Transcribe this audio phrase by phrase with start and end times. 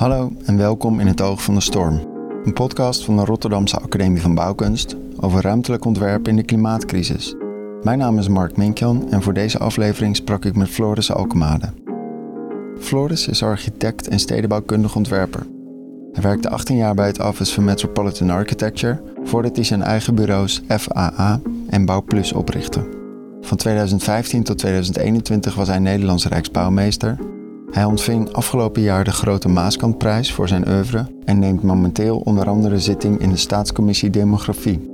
[0.00, 2.00] Hallo en welkom in het Oog van de Storm.
[2.44, 7.34] Een podcast van de Rotterdamse Academie van Bouwkunst over ruimtelijk ontwerp in de klimaatcrisis.
[7.82, 11.72] Mijn naam is Mark Minkjan en voor deze aflevering sprak ik met Floris Alkemade.
[12.78, 15.46] Floris is architect en stedenbouwkundig ontwerper.
[16.12, 20.62] Hij werkte 18 jaar bij het Office for Metropolitan Architecture voordat hij zijn eigen bureaus
[20.68, 22.88] FAA en Bouwplus oprichtte.
[23.40, 27.18] Van 2015 tot 2021 was hij Nederlands Rijksbouwmeester
[27.70, 32.78] hij ontving afgelopen jaar de Grote Maaskantprijs voor zijn oeuvre en neemt momenteel onder andere
[32.78, 34.90] zitting in de Staatscommissie Demografie.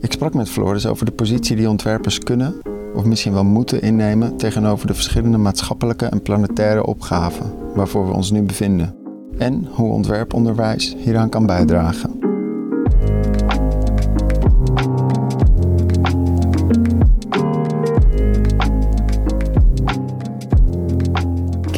[0.00, 2.54] Ik sprak met Floris over de positie die ontwerpers kunnen,
[2.94, 8.30] of misschien wel moeten innemen tegenover de verschillende maatschappelijke en planetaire opgaven waarvoor we ons
[8.30, 8.94] nu bevinden,
[9.38, 12.21] en hoe ontwerponderwijs hieraan kan bijdragen.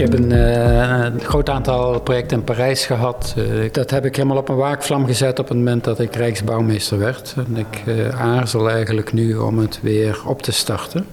[0.05, 3.35] Heb een, uh, een, groot aantal projecten in Parijs gehad.
[3.39, 6.99] Uh, dat heb ik helemaal op een waakvlam gezet op het moment dat ik Rijksbouwmeester
[6.99, 7.35] werd.
[7.37, 11.07] En ik uh, aarzel eigenlijk nu om het weer op te starten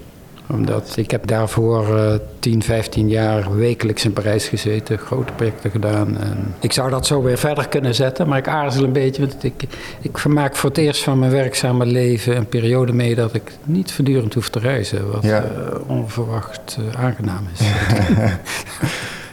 [0.48, 6.18] omdat ik heb daarvoor uh, 10, 15 jaar wekelijks in Parijs gezeten, grote projecten gedaan.
[6.18, 9.28] En ik zou dat zo weer verder kunnen zetten, maar ik aarzel een beetje.
[9.28, 9.64] Want ik,
[10.02, 13.92] ik vermaak voor het eerst van mijn werkzame leven een periode mee dat ik niet
[13.92, 15.12] voortdurend hoef te reizen.
[15.12, 15.44] Wat ja.
[15.44, 17.68] uh, onverwacht uh, aangenaam is.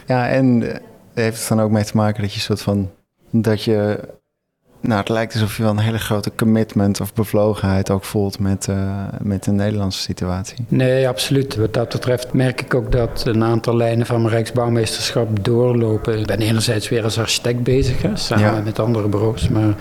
[0.07, 0.79] ja, en
[1.13, 2.89] heeft het dan ook mee te maken dat je soort van
[3.31, 3.99] dat je
[4.81, 8.67] nou, het lijkt alsof je wel een hele grote commitment of bevlogenheid ook voelt met,
[8.69, 10.55] uh, met de Nederlandse situatie.
[10.67, 11.55] Nee, absoluut.
[11.55, 16.19] Wat dat betreft merk ik ook dat een aantal lijnen van mijn Rijksbouwmeesterschap doorlopen.
[16.19, 18.61] Ik ben enerzijds weer als architect bezig, hè, samen ja.
[18.61, 19.49] met andere bureaus.
[19.49, 19.73] Maar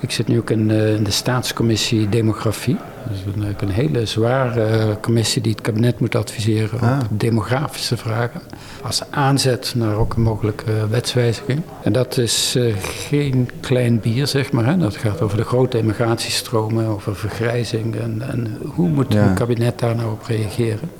[0.00, 2.76] ik zit nu ook in, uh, in de staatscommissie Demografie.
[3.06, 6.98] Dat is een, een hele zware uh, commissie die het kabinet moet adviseren ah.
[7.10, 8.40] op demografische vragen.
[8.82, 11.62] Als aanzet naar ook een mogelijke wetswijziging.
[11.82, 14.66] En dat is geen klein bier, zeg maar.
[14.66, 14.76] Hè.
[14.76, 17.96] Dat gaat over de grote immigratiestromen, over vergrijzing.
[17.96, 19.22] En, en hoe moet ja.
[19.22, 20.90] het kabinet daar nou op reageren?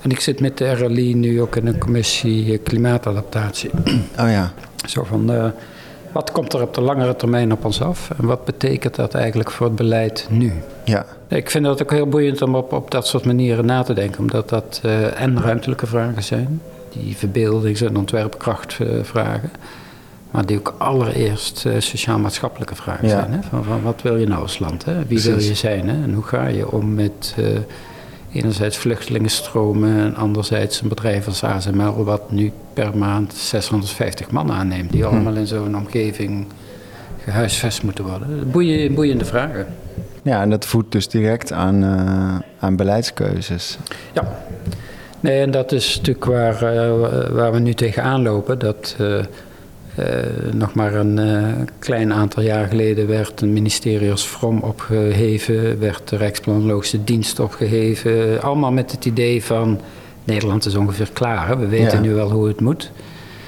[0.00, 3.70] En ik zit met de RLI nu ook in een commissie klimaatadaptatie.
[4.18, 4.52] Oh ja.
[4.86, 5.52] Zo van
[6.12, 9.50] wat komt er op de langere termijn op ons af en wat betekent dat eigenlijk
[9.50, 10.52] voor het beleid nu?
[10.84, 11.06] Ja.
[11.28, 14.20] Ik vind dat ook heel boeiend om op, op dat soort manieren na te denken,
[14.20, 16.60] omdat dat uh, en ruimtelijke vragen zijn,
[16.92, 19.50] die verbeeldings- en ontwerpkracht uh, vragen,
[20.30, 23.18] maar die ook allereerst uh, sociaal-maatschappelijke vragen ja.
[23.18, 23.32] zijn.
[23.32, 23.38] Hè?
[23.42, 24.84] Van, van, wat wil je nou als land?
[24.84, 24.94] Hè?
[24.94, 25.26] Wie Precies.
[25.26, 25.88] wil je zijn?
[25.88, 26.02] Hè?
[26.02, 27.34] En hoe ga je om met
[28.38, 34.92] enerzijds vluchtelingenstromen en anderzijds een bedrijf als ASML wat nu per maand 650 man aanneemt
[34.92, 36.46] die allemaal in zo'n omgeving
[37.24, 38.50] gehuisvest moeten worden.
[38.50, 39.66] Boeien, boeiende vragen.
[40.22, 43.78] Ja, en dat voedt dus direct aan, uh, aan beleidskeuzes.
[44.12, 44.42] Ja,
[45.20, 48.58] nee, en dat is natuurlijk waar, uh, waar we nu tegenaan lopen.
[48.58, 49.24] Dat uh, uh,
[50.52, 51.48] nog maar een uh,
[51.78, 58.42] klein aantal jaar geleden werd een ministerie als From opgeheven, werd de Rijksplanologische Dienst opgeheven.
[58.42, 59.80] Allemaal met het idee van
[60.24, 61.56] Nederland is ongeveer klaar, hè?
[61.56, 62.08] we weten ja.
[62.08, 62.90] nu wel hoe het moet.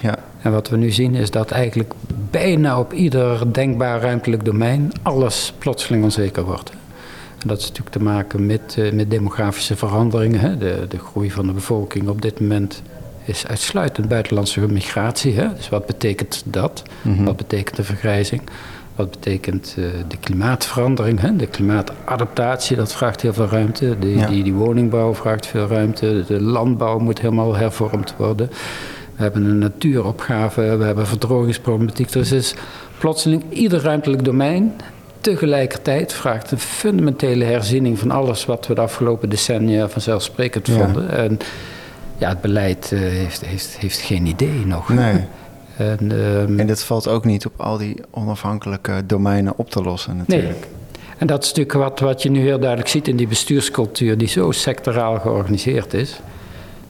[0.02, 0.18] Ja.
[0.42, 1.92] En wat we nu zien is dat eigenlijk
[2.30, 6.70] bijna op ieder denkbaar ruimtelijk domein alles plotseling onzeker wordt.
[7.38, 10.40] En dat is natuurlijk te maken met, uh, met demografische veranderingen.
[10.40, 10.58] Hè?
[10.58, 12.82] De, de groei van de bevolking op dit moment
[13.24, 15.34] is uitsluitend buitenlandse migratie.
[15.34, 15.54] Hè?
[15.54, 16.82] Dus wat betekent dat?
[17.02, 17.24] Mm -hmm.
[17.24, 18.42] Wat betekent de vergrijzing?
[18.96, 21.20] Wat betekent uh, de klimaatverandering?
[21.20, 21.36] Hè?
[21.36, 23.96] De klimaatadaptatie, dat vraagt heel veel ruimte.
[23.98, 24.26] De, ja.
[24.26, 26.24] die, die woningbouw vraagt veel ruimte.
[26.26, 28.48] De landbouw moet helemaal hervormd worden.
[29.16, 32.12] We hebben een natuuropgave, we hebben verdrogingsproblematiek.
[32.12, 32.54] Dus is
[32.98, 34.72] plotseling ieder ruimtelijk domein
[35.20, 40.72] tegelijkertijd vraagt een fundamentele herziening van alles wat we de afgelopen decennia vanzelfsprekend ja.
[40.74, 41.10] vonden.
[41.10, 41.38] En,
[42.20, 44.88] ja, het beleid uh, heeft, heeft, heeft geen idee nog.
[44.88, 45.24] Nee.
[45.76, 50.16] En, um, en dat valt ook niet op al die onafhankelijke domeinen op te lossen
[50.16, 50.48] natuurlijk.
[50.48, 50.68] Nee.
[51.18, 54.28] En dat is natuurlijk wat, wat je nu heel duidelijk ziet in die bestuurscultuur die
[54.28, 56.20] zo sectoraal georganiseerd is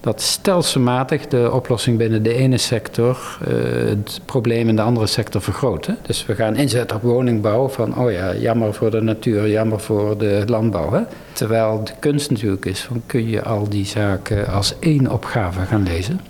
[0.00, 3.54] dat stelselmatig de oplossing binnen de ene sector uh,
[3.88, 5.86] het probleem in de andere sector vergroot.
[5.86, 5.94] Hè?
[6.02, 10.18] Dus we gaan inzetten op woningbouw van, oh ja, jammer voor de natuur, jammer voor
[10.18, 10.92] de landbouw.
[10.92, 11.00] Hè?
[11.32, 15.82] Terwijl de kunst natuurlijk is, van kun je al die zaken als één opgave gaan
[15.82, 16.20] lezen.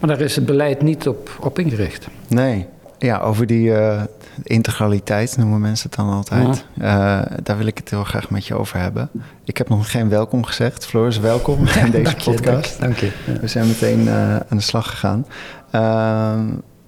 [0.00, 2.08] Maar daar is het beleid niet op, op ingericht.
[2.28, 2.66] Nee,
[2.98, 4.02] ja, over die uh,
[4.42, 6.64] integraliteit noemen mensen het dan altijd.
[6.74, 7.20] Ja.
[7.20, 9.10] Uh, daar wil ik het heel graag met je over hebben.
[9.44, 10.86] Ik heb nog geen welkom gezegd.
[10.86, 12.80] Floris, welkom in deze dank je, podcast.
[12.80, 13.12] Dank, je.
[13.40, 15.26] We zijn meteen uh, aan de slag gegaan.
[15.70, 16.46] Ehm,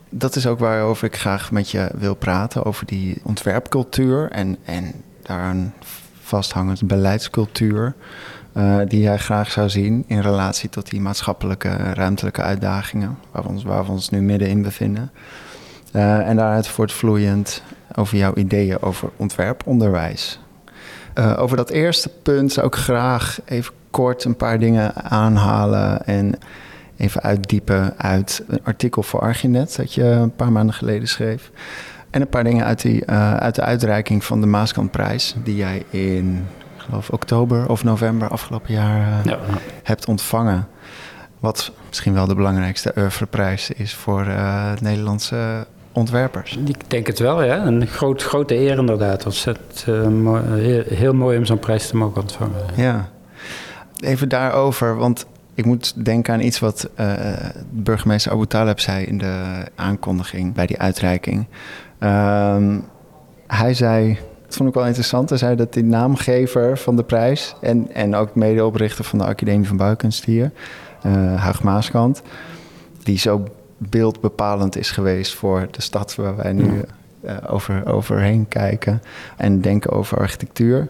[0.08, 2.64] dat is ook waarover ik graag met je wil praten.
[2.64, 4.93] Over die ontwerpcultuur en, en
[5.23, 5.75] daaraan
[6.23, 7.94] vasthangend beleidscultuur.
[8.88, 13.62] die jij graag zou zien in relatie tot die maatschappelijke ruimtelijke uitdagingen waar we ons,
[13.62, 15.11] waar we ons nu middenin bevinden.
[15.96, 17.62] Uh, en daaruit voortvloeiend
[17.94, 20.38] over jouw ideeën over ontwerponderwijs.
[21.19, 26.35] Uh, over dat eerste punt zou ik graag even kort een paar dingen aanhalen en
[26.96, 31.50] even uitdiepen uit een artikel voor Arginet dat je een paar maanden geleden schreef.
[32.11, 35.85] En een paar dingen uit, die, uh, uit de uitreiking van de Maaskantprijs, die jij
[35.90, 39.38] in, ik geloof, oktober of november afgelopen jaar uh, ja.
[39.82, 40.69] hebt ontvangen.
[41.40, 46.58] Wat misschien wel de belangrijkste oeuvreprijs is voor uh, Nederlandse ontwerpers.
[46.64, 47.67] Ik denk het wel, ja.
[47.67, 49.25] Een groot, grote eer inderdaad.
[49.25, 50.43] Ontzettend mooi,
[50.88, 52.61] heel, mooi om zo'n prijs te mogen ontvangen.
[52.75, 53.08] Ja.
[54.00, 57.12] Even daarover, want ik moet denken aan iets wat uh,
[57.70, 61.46] burgemeester Abu Taleb zei in de aankondiging bij die uitreiking.
[62.00, 62.76] Uh,
[63.47, 67.55] hij zei, dat vond ik wel interessant, hij zei dat die naamgever van de prijs
[67.61, 70.50] en, en ook medeoprichter van de Academie van Bouwkunst hier,
[71.37, 72.23] Huig Maaskant,
[73.02, 73.44] die zo
[73.79, 76.82] beeldbepalend is geweest voor de stad waar wij nu
[77.25, 79.03] uh, over, overheen kijken
[79.37, 80.88] en denken over architectuur.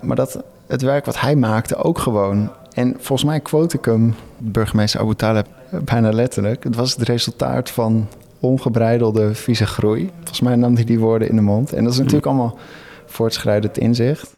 [0.00, 2.50] Maar dat het werk wat hij maakte ook gewoon.
[2.72, 6.64] En volgens mij quote ik hem, burgemeester Abu Taleb, bijna letterlijk.
[6.64, 8.08] Het was het resultaat van
[8.40, 10.10] ongebreidelde vieze groei.
[10.16, 11.72] Volgens mij nam hij die woorden in de mond.
[11.72, 12.58] En dat is natuurlijk allemaal
[13.06, 14.36] voortschrijdend inzicht.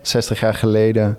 [0.00, 1.18] 60 jaar geleden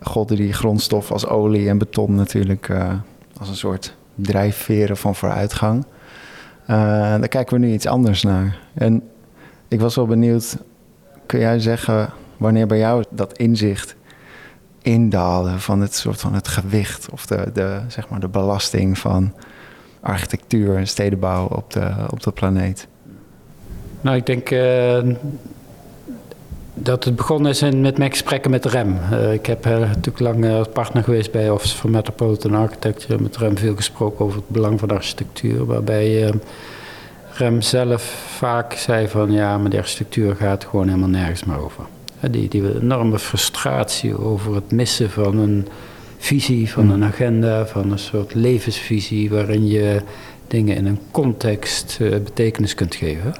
[0.00, 2.92] golden die grondstof als olie en beton natuurlijk uh,
[3.38, 5.84] als een soort drijfveren van vooruitgang.
[6.62, 8.58] Uh, daar kijken we nu iets anders naar.
[8.74, 9.02] En
[9.68, 10.56] ik was wel benieuwd,
[11.26, 13.96] kun jij zeggen wanneer bij jou dat inzicht
[14.82, 19.34] indalen van het soort van het gewicht of de, de, zeg maar de belasting van
[20.00, 22.86] architectuur en stedenbouw op de, op de planeet?
[24.00, 24.98] Nou, ik denk uh,
[26.74, 28.98] dat het begonnen is met mijn gesprekken met REM.
[29.12, 33.22] Uh, ik heb uh, natuurlijk lang als partner geweest bij Office for Metropolitan Architecture.
[33.22, 35.66] Met REM veel gesproken over het belang van architectuur.
[35.66, 36.32] Waarbij
[37.32, 38.02] REM zelf
[38.36, 41.84] vaak zei van ja, maar de architectuur gaat gewoon helemaal nergens meer over.
[42.30, 45.68] Die, die enorme frustratie over het missen van een
[46.18, 50.02] visie, van een agenda, van een soort levensvisie waarin je
[50.46, 53.34] dingen in een context betekenis kunt geven.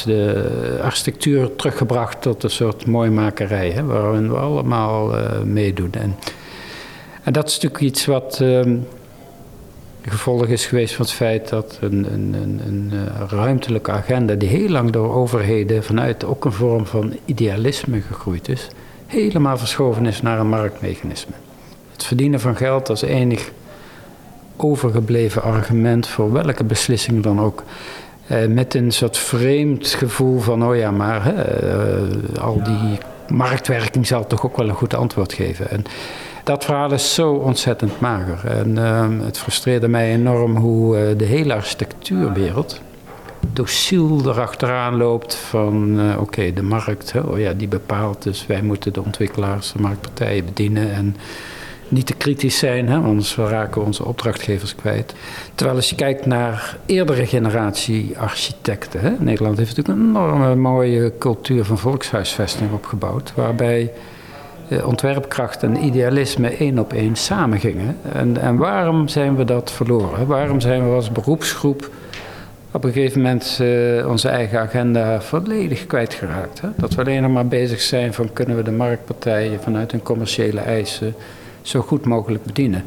[0.00, 5.92] De architectuur teruggebracht tot een soort mooimakerij, hè, waarin we allemaal uh, meedoen.
[5.92, 6.16] En,
[7.32, 8.60] dat is natuurlijk iets wat uh,
[10.02, 14.48] gevolg is geweest van het feit dat een, een, een, een eh, ruimtelijke agenda, die
[14.48, 18.68] heel lang door overheden vanuit ook een vorm van idealisme gegroeid is,
[19.06, 21.34] helemaal verschoven is naar een marktmechanisme.
[21.92, 23.50] Het verdienen van geld als enig
[24.56, 27.62] overgebleven argument voor welke beslissing dan ook.
[28.32, 32.98] Eh, met een soort vreemd gevoel van, oh ja, maar hè, uh, al die
[33.28, 35.70] marktwerking zal toch ook wel een goed antwoord geven.
[35.70, 35.84] En
[36.44, 38.50] dat verhaal is zo ontzettend mager.
[38.50, 42.80] En uh, het frustreerde mij enorm hoe uh, de hele architectuurwereld
[43.52, 48.62] dociel erachteraan loopt van uh, oké, okay, de markt, oh ja, die bepaalt, dus wij
[48.62, 51.16] moeten de ontwikkelaars, de marktpartijen bedienen en
[51.92, 55.14] niet te kritisch zijn, hè, anders raken we onze opdrachtgevers kwijt.
[55.54, 61.12] Terwijl als je kijkt naar eerdere generatie architecten, hè, Nederland heeft natuurlijk een enorme mooie
[61.18, 63.92] cultuur van volkshuisvesting opgebouwd, waarbij
[64.84, 67.96] ontwerpkracht en idealisme één op één samengingen.
[68.12, 70.26] En, en waarom zijn we dat verloren?
[70.26, 71.90] Waarom zijn we als beroepsgroep
[72.70, 76.60] op een gegeven moment uh, onze eigen agenda volledig kwijtgeraakt?
[76.60, 76.68] Hè?
[76.76, 80.60] Dat we alleen nog maar bezig zijn van kunnen we de marktpartijen vanuit hun commerciële
[80.60, 81.14] eisen
[81.62, 82.84] zo goed mogelijk bedienen.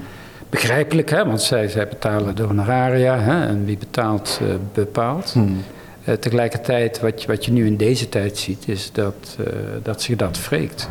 [0.49, 1.25] Begrijpelijk, hè?
[1.25, 3.45] want zij, zij betalen de honoraria hè?
[3.45, 5.31] en wie betaalt, uh, bepaalt.
[5.31, 5.63] Hmm.
[6.05, 9.37] Uh, tegelijkertijd, wat je, wat je nu in deze tijd ziet, is dat,
[9.83, 10.89] dat zich dat wreekt.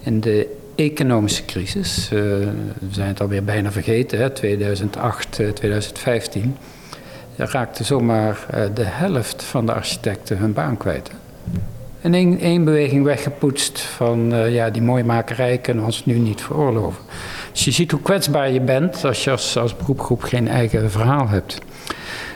[0.00, 2.52] In de economische crisis, we
[2.90, 6.56] zijn het alweer bijna vergeten, hè, 2008, 2015,
[7.36, 11.10] raakte zomaar de helft van de architecten hun baan kwijt.
[12.02, 17.02] In één, beweging weggepoetst van uh, ja, die mooimakerij kunnen we ons nu niet veroorloven.
[17.52, 21.28] Dus je ziet hoe kwetsbaar je bent als je als, als beroepgroep geen eigen verhaal
[21.28, 21.58] hebt.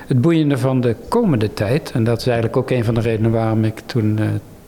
[0.06, 3.30] Het boeiende van de komende tijd, en dat is eigenlijk ook een van de redenen
[3.30, 4.18] waarom ik toen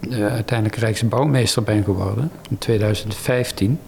[0.08, 3.80] uh, uiteindelijk Rijksbouwmeester ben geworden in 2015,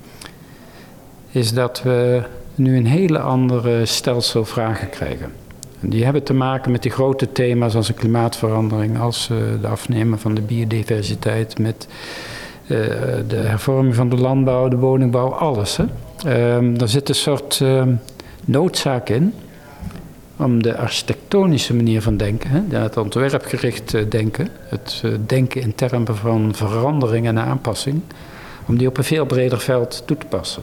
[1.30, 2.22] is dat we
[2.54, 5.32] nu een hele andere stelsel vragen krijgen.
[5.80, 10.18] Die hebben te maken met die grote thema's als de klimaatverandering, als uh, de afnemen
[10.18, 11.88] van de biodiversiteit, met
[12.62, 12.68] uh,
[13.28, 15.76] de hervorming van de landbouw, de woningbouw, alles.
[15.76, 15.85] Hè.
[16.56, 17.82] Um, daar zit een soort uh,
[18.44, 19.35] noodzaak in
[20.38, 25.75] om de architectonische manier van denken, hè, het ontwerpgericht eh, denken, het eh, denken in
[25.75, 28.00] termen van verandering en aanpassing,
[28.66, 30.62] om die op een veel breder veld toe te passen.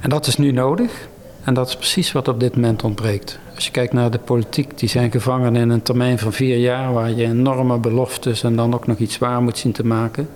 [0.00, 1.08] En dat is nu nodig.
[1.50, 3.38] En dat is precies wat op dit moment ontbreekt.
[3.54, 6.92] Als je kijkt naar de politiek, die zijn gevangen in een termijn van vier jaar,
[6.92, 10.28] waar je enorme beloftes en dan ook nog iets waar moet zien te maken.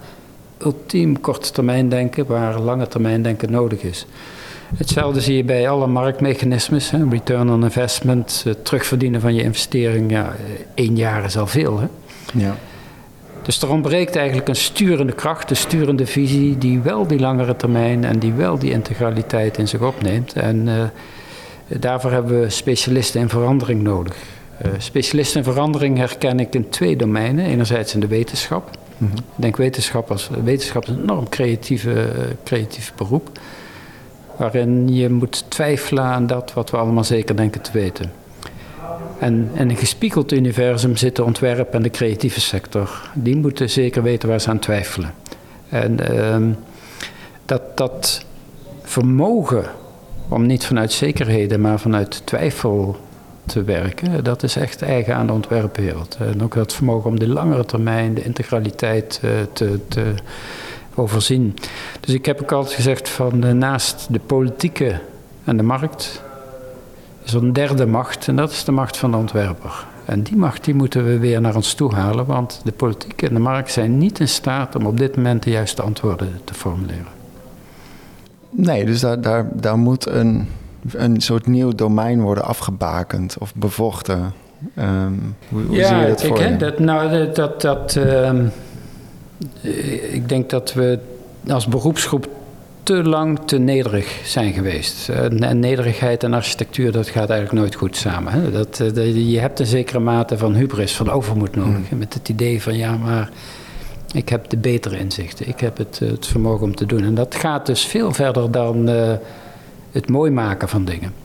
[0.59, 4.07] Ultiem korte termijn denken, waar lange termijn denken nodig is.
[4.77, 6.91] Hetzelfde zie je bij alle marktmechanismes.
[6.91, 7.09] Hè.
[7.09, 10.11] Return on investment, terugverdienen van je investering.
[10.11, 10.35] Ja,
[10.75, 11.79] één jaar is al veel.
[11.81, 11.87] Hè?
[12.33, 12.57] Ja.
[13.45, 18.05] Dus er ontbreekt eigenlijk een sturende kracht, een sturende visie die wel die langere termijn
[18.05, 20.33] en die wel die integraliteit in zich opneemt.
[20.33, 20.85] En uh,
[21.67, 24.17] daarvoor hebben we specialisten in verandering nodig.
[24.65, 27.45] Uh, specialisten in verandering herken ik in twee domeinen.
[27.45, 28.71] Enerzijds in de wetenschap.
[28.97, 29.17] Mm -hmm.
[29.19, 32.13] Ik denk wetenschap als wetenschap is een enorm creatieve,
[32.45, 33.29] creatief beroep.
[34.37, 38.24] Waarin je moet twijfelen aan dat wat we allemaal zeker denken te weten.
[39.19, 43.11] En in een gespiegeld universum zit de ontwerp en de creatieve sector.
[43.15, 45.15] Die moeten zeker weten waar ze aan twijfelen.
[45.69, 46.37] En uh,
[47.45, 48.25] dat, dat
[48.83, 49.65] vermogen
[50.29, 52.97] om niet vanuit zekerheden, maar vanuit twijfel
[53.47, 56.17] te werken, dat is echt eigen aan de ontwerpwereld.
[56.21, 60.15] En ook dat vermogen om de langere termijn, de integraliteit uh, te, te
[60.95, 61.57] overzien.
[62.01, 65.01] Dus ik heb ook altijd gezegd van uh, naast de politieke
[65.45, 66.23] en de markt
[67.33, 69.87] een derde macht en dat is de macht van de ontwerper.
[70.05, 73.35] En die macht die moeten we weer naar ons toe halen, want de politiek en
[73.35, 77.13] de markt zijn niet in staat om op dit moment de juiste antwoorden te formuleren.
[78.51, 80.49] Nee, dus daar, daar, daar moet een,
[80.93, 84.33] een soort nieuw domein worden afgebakend of bevochten.
[84.79, 86.57] Um, hoe, hoe ja, zie je dat voor ik, je?
[86.57, 88.51] Dat, nou, dat, dat, um,
[90.11, 90.99] ik denk dat we
[91.49, 92.29] als beroepsgroep
[92.85, 95.09] te lang te nederig zijn geweest.
[95.09, 98.33] En nederigheid en architectuur, dat gaat eigenlijk nooit goed samen.
[98.33, 98.51] Hè?
[98.51, 98.77] Dat,
[99.15, 101.91] je hebt een zekere mate van hubris, van overmoed nodig.
[101.91, 101.99] Mm.
[101.99, 103.31] Met het idee van, ja, maar
[104.13, 105.49] ik heb de betere inzichten.
[105.49, 107.05] Ik heb het, het vermogen om te doen.
[107.05, 109.13] En dat gaat dus veel verder dan uh,
[109.93, 111.24] het mooi maken van dingen.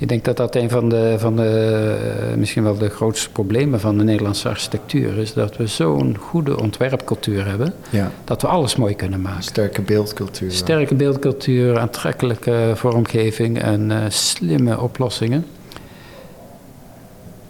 [0.00, 3.98] Ik denk dat dat een van de, van de misschien wel de grootste problemen van
[3.98, 5.32] de Nederlandse architectuur is.
[5.32, 7.74] Dat we zo'n goede ontwerpcultuur hebben.
[7.90, 8.10] Ja.
[8.24, 9.42] Dat we alles mooi kunnen maken.
[9.42, 10.52] Sterke beeldcultuur.
[10.52, 15.46] Sterke beeldcultuur, aantrekkelijke vormgeving en uh, slimme oplossingen.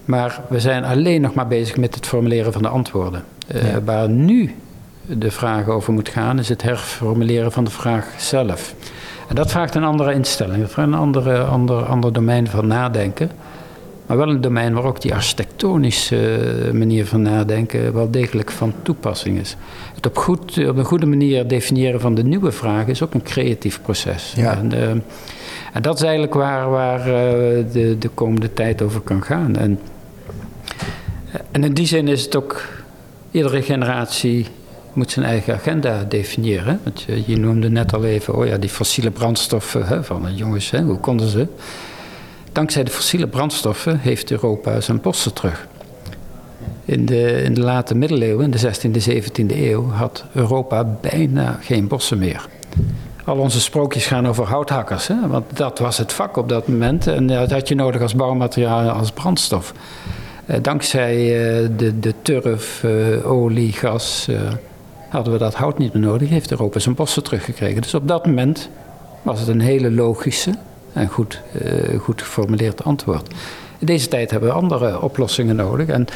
[0.04, 3.25] Maar we zijn alleen nog maar bezig met het formuleren van de antwoorden.
[3.54, 3.83] Uh, ja.
[3.83, 4.54] Waar nu
[5.07, 8.75] de vraag over moet gaan, is het herformuleren van de vraag zelf.
[9.31, 13.31] En dat vraagt een andere instelling, dat vraagt een andere, ander, ander domein van nadenken.
[14.07, 16.41] Maar wel een domein waar ook die architectonische
[16.73, 19.57] manier van nadenken wel degelijk van toepassing is.
[19.95, 23.23] Het op, goed, op een goede manier definiëren van de nieuwe vraag is ook een
[23.23, 24.33] creatief proces.
[24.37, 24.57] Ja.
[24.57, 24.91] En, uh,
[25.73, 27.07] en, dat is eigenlijk waar, waar uh,
[27.73, 29.57] de, de komende tijd over kan gaan.
[29.57, 29.81] En,
[31.51, 32.63] en in die zin is het ook
[33.31, 34.47] iedere generatie
[34.94, 36.80] moet zijn eigen agenda definiëren.
[36.82, 40.70] Want je, noemde net al even, oh ja, die fossiele brandstoffen hè, van de jongens,
[40.70, 41.47] hè, hoe konden ze?
[42.52, 45.68] Dankzij de fossiele brandstoffen heeft Europa zijn bossen terug.
[46.85, 51.88] In de, in de late middeleeuwen, in de 16e, 17e eeuw, had Europa bijna geen
[51.88, 52.49] bossen meer.
[53.25, 55.28] Al onze sprookjes gaan over houthakkers, hè?
[55.28, 57.06] want dat was het vak op dat moment.
[57.06, 59.73] En dat had je nodig als bouwmateriaal, als brandstof.
[60.50, 64.28] Eh, dankzij eh, de, de turf, eh, olie, gas,
[65.11, 67.83] hadden we dat hout niet meer nodig, heeft Europa zijn bossen teruggekregen.
[67.83, 68.69] Dus op dat moment
[69.23, 70.55] was het een hele logische
[70.93, 73.29] en goed, uh, goed geformuleerd antwoord.
[73.79, 75.87] In deze tijd hebben we andere oplossingen nodig.
[75.87, 76.07] En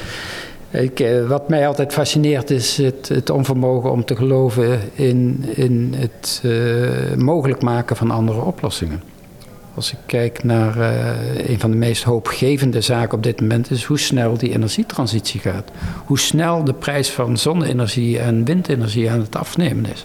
[0.71, 5.95] ik, uh, wat mij altijd fascineert is het, het, onvermogen om te geloven in, in
[5.97, 9.03] het uh, mogelijk maken van andere oplossingen.
[9.75, 13.85] Als ik kijk naar uh, een van de meest hoopgevende zaken op dit moment, is
[13.85, 15.71] hoe snel die energietransitie gaat.
[16.05, 20.05] Hoe snel de prijs van zonne-energie en windenergie aan het afnemen is.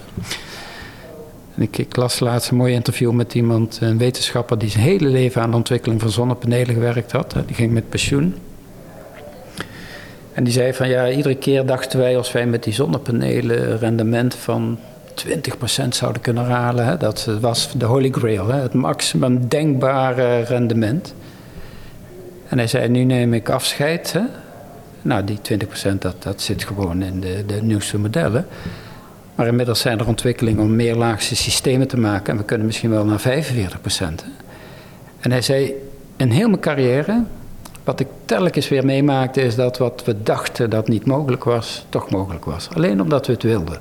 [1.55, 5.07] En ik, ik, las laatst een mooi interview met iemand, een wetenschapper, die zijn hele
[5.07, 7.35] leven aan de ontwikkeling van zonnepanelen gewerkt had.
[7.45, 8.35] Die ging met pensioen.
[10.33, 14.35] En die zei van ja, iedere keer dachten wij als wij met die zonnepanelen rendement
[14.35, 14.79] van
[15.27, 16.85] 20% zouden kunnen halen.
[16.85, 16.97] Hè.
[16.97, 18.61] Dat was de holy grail, hè.
[18.61, 21.13] het maximum denkbare rendement.
[22.47, 24.13] En hij zei, nu neem ik afscheid.
[24.13, 24.21] Hè.
[25.01, 25.39] Nou, die
[25.93, 28.47] 20% dat, dat zit gewoon in de, de nieuwste modellen.
[29.35, 32.33] Maar inmiddels zijn er ontwikkelingen om meerlaagse systemen te maken.
[32.33, 33.23] En we kunnen misschien wel naar 45%.
[33.97, 34.29] Hè.
[35.19, 35.73] En hij zei,
[36.15, 37.23] in heel mijn carrière,
[37.83, 42.09] wat ik telkens weer meemaakte, is dat wat we dachten dat niet mogelijk was, toch
[42.09, 42.69] mogelijk was.
[42.73, 43.77] Alleen omdat we het wilden.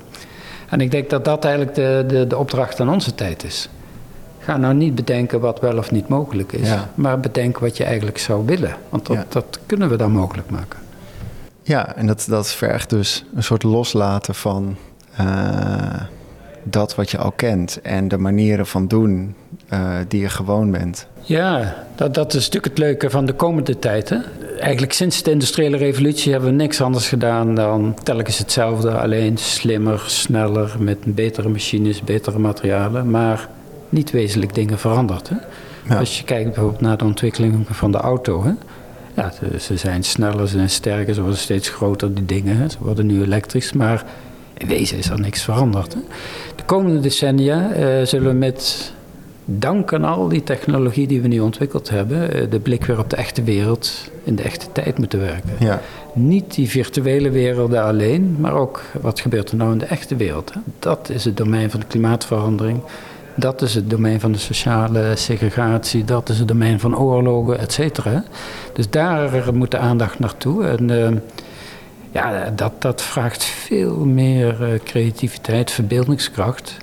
[0.69, 3.69] En ik denk dat dat eigenlijk de, de, de opdracht aan onze tijd is.
[4.39, 6.89] Ga nou niet bedenken wat wel of niet mogelijk is, ja.
[6.95, 8.75] maar bedenk wat je eigenlijk zou willen.
[8.89, 9.25] Want dat, ja.
[9.29, 10.79] dat kunnen we dan mogelijk maken.
[11.61, 14.75] Ja, en dat, dat vergt dus een soort loslaten van
[15.19, 16.01] uh,
[16.63, 19.35] dat wat je al kent en de manieren van doen
[20.07, 21.07] die je gewoon bent.
[21.21, 24.09] Ja, dat, dat is natuurlijk het leuke van de komende tijd.
[24.09, 24.17] Hè?
[24.59, 28.91] Eigenlijk sinds de industriële revolutie hebben we niks anders gedaan dan telkens hetzelfde.
[28.91, 33.09] Alleen slimmer, sneller, met betere machines, betere materialen.
[33.09, 33.49] Maar
[33.89, 35.29] niet wezenlijk dingen veranderd.
[35.29, 35.35] Hè?
[35.97, 38.43] Als je kijkt bijvoorbeeld naar de ontwikkeling van de auto.
[38.43, 38.51] Hè?
[39.13, 42.57] Ja, ze zijn sneller, ze zijn sterker, ze worden steeds groter, die dingen.
[42.57, 42.69] Hè?
[42.69, 44.03] Ze worden nu elektrisch, maar
[44.57, 45.93] in wezen is er niks veranderd.
[45.93, 45.99] Hè?
[46.55, 48.93] De komende decennia uh, zullen we met
[49.57, 53.09] dank aan al die technologie die we nu ontwikkeld hebben, eh, de blik weer op
[53.09, 55.51] de echte wereld in de echte tijd moeten werken.
[55.59, 55.81] Ja.
[56.13, 60.51] Niet die virtuele werelden alleen, maar ook wat gebeurt er nou in de echte wereld.
[60.79, 62.79] Dat is het domein van de klimaatverandering.
[63.35, 67.73] Dat is het domein van de sociale segregatie, dat is het domein van oorlogen, et
[67.73, 68.23] cetera.
[68.73, 70.65] Dus daar moet de aandacht naartoe.
[70.65, 71.09] En uh,
[72.11, 76.77] ja, dat, dat vraagt veel meer uh, creativiteit, verbeeldingskracht.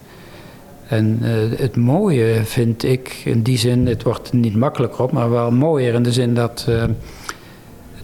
[0.89, 5.31] En uh, het mooie vind ik in die zin, het wordt niet makkelijker op, maar
[5.31, 6.67] wel mooier in de zin dat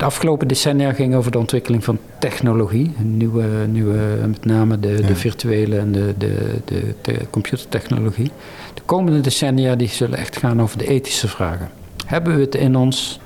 [0.03, 2.93] de afgelopen decennia ging over de ontwikkeling van technologie.
[2.99, 6.35] Nieuwe, nieuwe, met name de, de virtuele en de, de,
[6.65, 8.31] de, de, computertechnologie.
[8.75, 11.71] De komende decennia die zullen echt gaan over de ethische vragen.
[12.07, 13.21] Hebben we het in ons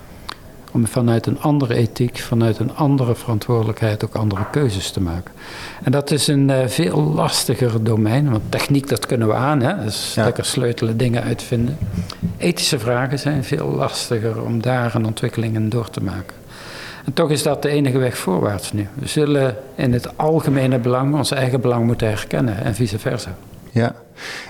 [0.72, 5.32] om vanuit een andere ethiek, vanuit een andere verantwoordelijkheid ook andere keuzes te maken.
[5.82, 9.84] En dat is een uh, veel lastiger domein, want techniek dat kunnen we aan, hè?
[9.84, 11.78] dus lekker sleutelen, dingen uitvinden.
[12.36, 16.36] Ethische vragen zijn veel lastiger om daar een ontwikkeling in door te maken.
[17.04, 18.88] En toch is dat de enige weg voorwaarts nu.
[18.94, 23.34] We zullen in het algemene belang ons eigen belang moeten herkennen en vice versa.
[23.70, 23.94] Ja,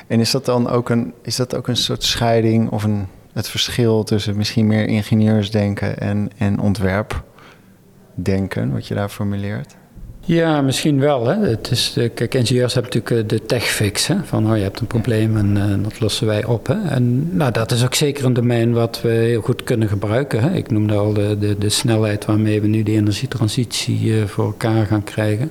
[0.06, 3.48] en is dat dan ook een, is dat ook een soort scheiding of een, het
[3.48, 9.76] verschil tussen misschien meer ingenieursdenken en, en ontwerpdenken, wat je daar formuleert?
[10.20, 11.26] Ja, misschien wel.
[11.26, 11.46] Hè.
[11.46, 14.10] Het is, kijk, ingenieurs hebben natuurlijk eh, de tech-fix.
[14.22, 16.66] Van oh, je hebt een probleem en uh, dat lossen wij op.
[16.66, 16.88] Hè.
[16.88, 20.40] En nou, dat is ook zeker een domein wat we heel goed kunnen gebruiken.
[20.40, 20.54] Hè.
[20.54, 24.86] Ik noemde al de, de, de, snelheid waarmee we nu de energietransitie uh, voor elkaar
[24.86, 25.50] gaan krijgen.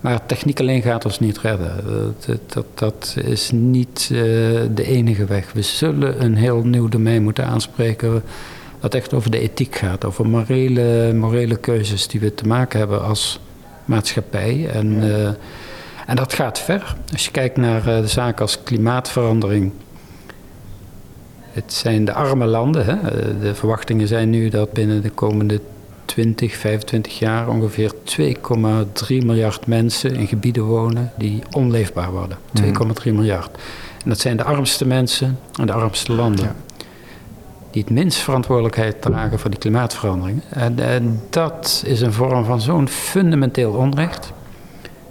[0.00, 1.84] Maar techniek alleen gaat ons niet redden.
[2.26, 4.18] Dat, dat, dat is niet uh,
[4.74, 5.52] de enige weg.
[5.52, 8.22] We zullen een heel nieuw domein moeten aanspreken.
[8.80, 10.04] Wat echt over de ethiek gaat.
[10.04, 13.40] Over morele, morele keuzes die we te maken hebben als
[13.84, 14.68] maatschappij.
[14.72, 15.26] En, uh,
[16.06, 16.96] en dat gaat ver.
[17.12, 19.72] Als je kijkt naar de zaken als klimaatverandering.
[21.56, 22.84] Het zijn de arme landen.
[22.84, 22.92] Hè?
[22.92, 25.60] Eh, de verwachtingen zijn nu dat binnen de komende
[26.06, 28.26] 20, 25 jaar ongeveer 2,3
[29.08, 32.38] miljard mensen in gebieden wonen die onleefbaar worden.
[32.62, 33.14] 2,3 mhm.
[33.14, 33.50] miljard.
[34.02, 36.56] En dat zijn de armste mensen en de armste landen.
[37.70, 40.42] Die het minst verantwoordelijkheid dragen voor die klimaatverandering.
[40.48, 44.32] En, en dat is een vorm van zo'n fundamenteel onrecht.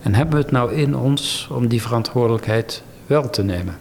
[0.01, 3.77] En hebben we het nou in ons om die verantwoordelijkheid wel te nemen?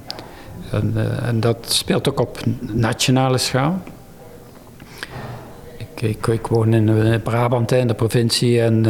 [0.71, 3.83] En, uh, en dat speelt ook op nationale schaal.
[6.05, 8.61] Ik, ik, woon in eh, Brabant, in de provincie.
[8.61, 8.85] En uh,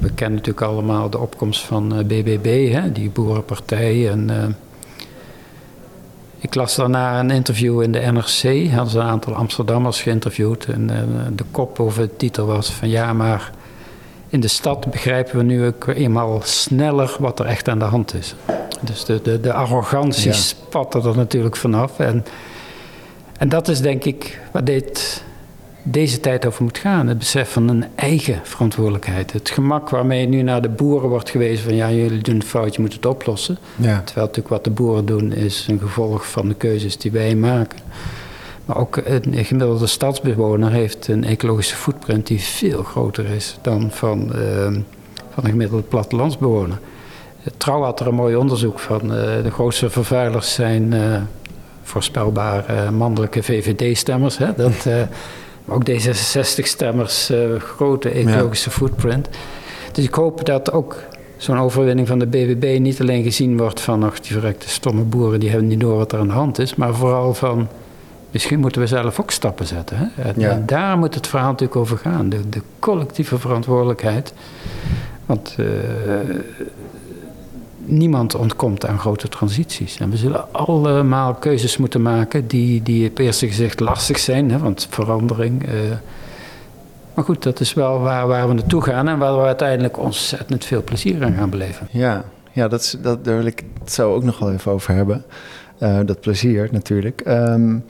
[0.00, 4.10] we kennen natuurlijk allemaal de opkomst van BBB, hè, die boerenpartij.
[4.10, 4.56] En
[6.38, 8.70] ik las daarna een interview in de NRC.
[8.70, 10.64] Hadden ze een aantal Amsterdammers geïnterviewd.
[10.64, 10.86] En
[11.36, 13.50] de kop over de titel was van ja, maar
[14.28, 18.14] in de stad begrijpen we nu ook eenmaal sneller wat er echt aan de hand
[18.14, 18.34] is.
[18.80, 20.36] Dus de, de, de arrogantie ja.
[20.36, 21.98] spatte er natuurlijk vanaf.
[21.98, 22.24] En,
[23.38, 25.24] en dat is denk ik wat dit
[25.88, 27.06] deze tijd over moet gaan.
[27.06, 29.32] Het besef van een eigen verantwoordelijkheid.
[29.32, 32.74] Het gemak waarmee nu naar de boeren wordt gewezen van ja, jullie doen het fout,
[32.74, 33.58] je moet het oplossen.
[33.76, 34.02] Ja.
[34.04, 37.78] Terwijl natuurlijk wat de boeren doen is een gevolg van de keuzes die wij maken.
[38.64, 44.32] Maar ook een gemiddelde stadsbewoner heeft een ecologische footprint die veel groter is dan van,
[44.34, 44.64] uh,
[45.30, 46.78] van een gemiddelde plattelandsbewoner.
[47.56, 49.02] Trouw had er een mooi onderzoek van.
[49.02, 49.10] Uh,
[49.42, 51.20] de grootste vervuilers zijn uh,
[51.82, 54.36] voorspelbare mannelijke VVD-stemmers.
[54.56, 54.86] Dat,
[55.68, 59.28] ook D66-stemmers, uh, eh, grote ecologische footprint.
[59.92, 61.02] Dus ik hoop dat ook
[61.36, 65.40] zo'n overwinning van de BBB niet alleen gezien wordt van ach, die verrekte stomme boeren,
[65.40, 67.68] die hebben niet door wat er aan de hand is, maar vooral van
[68.30, 69.96] misschien moeten we zelf ook stappen zetten.
[69.96, 70.22] Hè?
[70.22, 70.50] En, ja.
[70.50, 74.32] en, daar moet het verhaal natuurlijk over gaan, de, de collectieve verantwoordelijkheid.
[75.26, 75.66] Want uh,
[77.86, 79.98] niemand ontkomt aan grote transities.
[79.98, 84.58] En we zullen allemaal keuzes moeten maken die, die op eerste gezicht lastig zijn, hè,
[84.58, 85.68] want verandering.
[85.68, 85.72] Uh,
[87.14, 90.64] maar goed, dat is wel waar, waar we naartoe gaan en waar we uiteindelijk ontzettend
[90.64, 91.88] veel plezier aan gaan beleven.
[91.90, 95.24] Ja, ja dat, dat, daar wil ik het zo ook nog wel even over hebben.
[95.78, 97.22] Uh, dat plezier natuurlijk.
[97.26, 97.84] Um,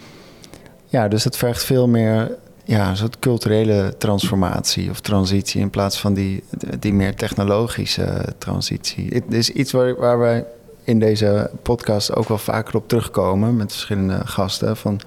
[0.86, 6.00] ja, dus het vergt veel meer ja, een soort culturele transformatie of transitie in plaats
[6.00, 6.42] van die,
[6.78, 9.08] die meer technologische transitie.
[9.12, 10.44] Het is iets waar, waar wij
[10.84, 14.76] in deze podcast ook wel vaker op terugkomen met verschillende gasten.
[14.76, 15.00] Van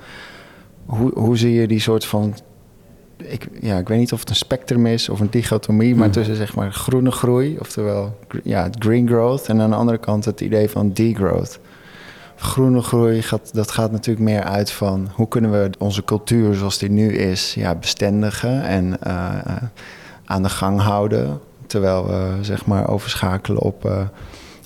[0.86, 2.36] hoe, hoe zie je die soort van.
[3.18, 6.14] Ik, ja, ik weet niet of het een spectrum is of een dichotomie, maar hmm.
[6.14, 10.42] tussen zeg maar groene groei, oftewel ja, green growth, en aan de andere kant het
[10.42, 11.60] idee van degrowth.
[12.42, 16.78] Groene groei, gaat, dat gaat natuurlijk meer uit van hoe kunnen we onze cultuur zoals
[16.78, 19.36] die nu is ja, bestendigen en uh,
[20.26, 21.40] aan de gang houden.
[21.68, 24.02] Terwijl we zeg maar overschakelen op, uh,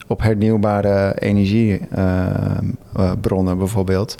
[0.07, 4.15] op hernieuwbare energiebronnen bijvoorbeeld.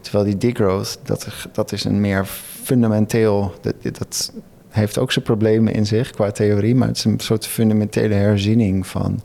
[0.00, 2.24] Terwijl die degrowth, dat, dat is een meer
[2.62, 3.54] fundamenteel...
[3.60, 4.32] Dat, dat
[4.68, 6.74] heeft ook zijn problemen in zich qua theorie...
[6.74, 9.20] maar het is een soort fundamentele herziening van...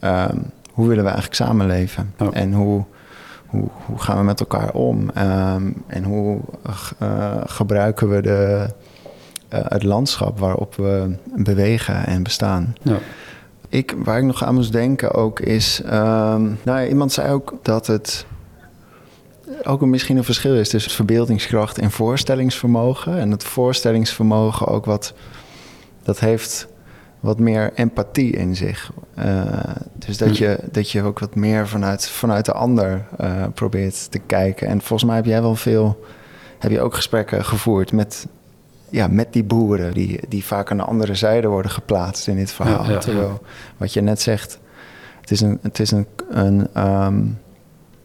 [0.00, 2.14] Um, hoe willen we eigenlijk samenleven?
[2.32, 2.84] En hoe,
[3.56, 5.10] hoe, hoe, gaan we met elkaar om?
[5.18, 6.40] Um, en hoe
[7.02, 8.66] uh, gebruiken we de,
[9.54, 12.76] uh, het landschap waarop we bewegen en bestaan?
[12.82, 12.98] Ja.
[13.68, 15.82] Ik, waar ik nog aan moest denken ook is...
[15.84, 18.26] Um, nou, iemand zei ook dat het
[19.62, 23.18] ook een, misschien een verschil is tussen verbeeldingskracht en voorstellingsvermogen.
[23.18, 25.14] En het voorstellingsvermogen ook wat,
[26.02, 26.68] dat heeft
[27.26, 28.92] wat meer empathie in zich.
[29.18, 29.44] Uh,
[29.94, 34.18] dus dat je, dat je ook wat meer vanuit, vanuit de ander uh, probeert te
[34.18, 34.68] kijken.
[34.68, 36.04] En volgens mij heb jij wel veel,
[36.58, 38.26] heb je ook gesprekken gevoerd met,
[38.90, 42.52] ja, met die boeren, die, die vaak aan de andere zijde worden geplaatst in dit
[42.52, 42.84] verhaal.
[42.84, 43.42] Ja, ja, Terwijl,
[43.76, 44.58] wat je net zegt,
[45.20, 47.38] het is een, het is een, een, um,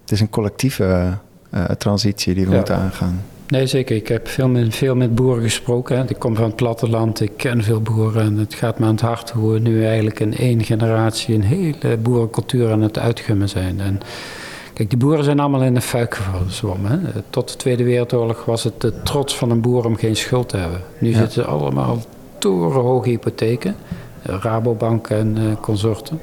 [0.01, 1.17] het is een collectieve
[1.53, 3.21] uh, transitie die we moeten aangaan.
[3.51, 3.95] Nee, zeker.
[3.95, 5.97] Ik heb veel met, veel met boeren gesproken.
[5.97, 6.03] Hè.
[6.07, 8.21] Ik kom van het platteland, ik ken veel boeren.
[8.21, 11.43] En het gaat me aan het hart hoe we nu eigenlijk in één generatie een
[11.43, 13.79] hele boerencultuur aan het uitgummen zijn.
[13.79, 13.99] En
[14.73, 17.13] kijk, die boeren zijn allemaal in de fuik gezwommen.
[17.29, 20.57] Tot de Tweede Wereldoorlog was het de trots van een boer om geen schuld te
[20.57, 20.81] hebben.
[20.97, 21.99] Nu zitten ze allemaal
[22.37, 23.75] torenhoge hypotheken.
[24.21, 26.19] Rabobank en uh, consorten.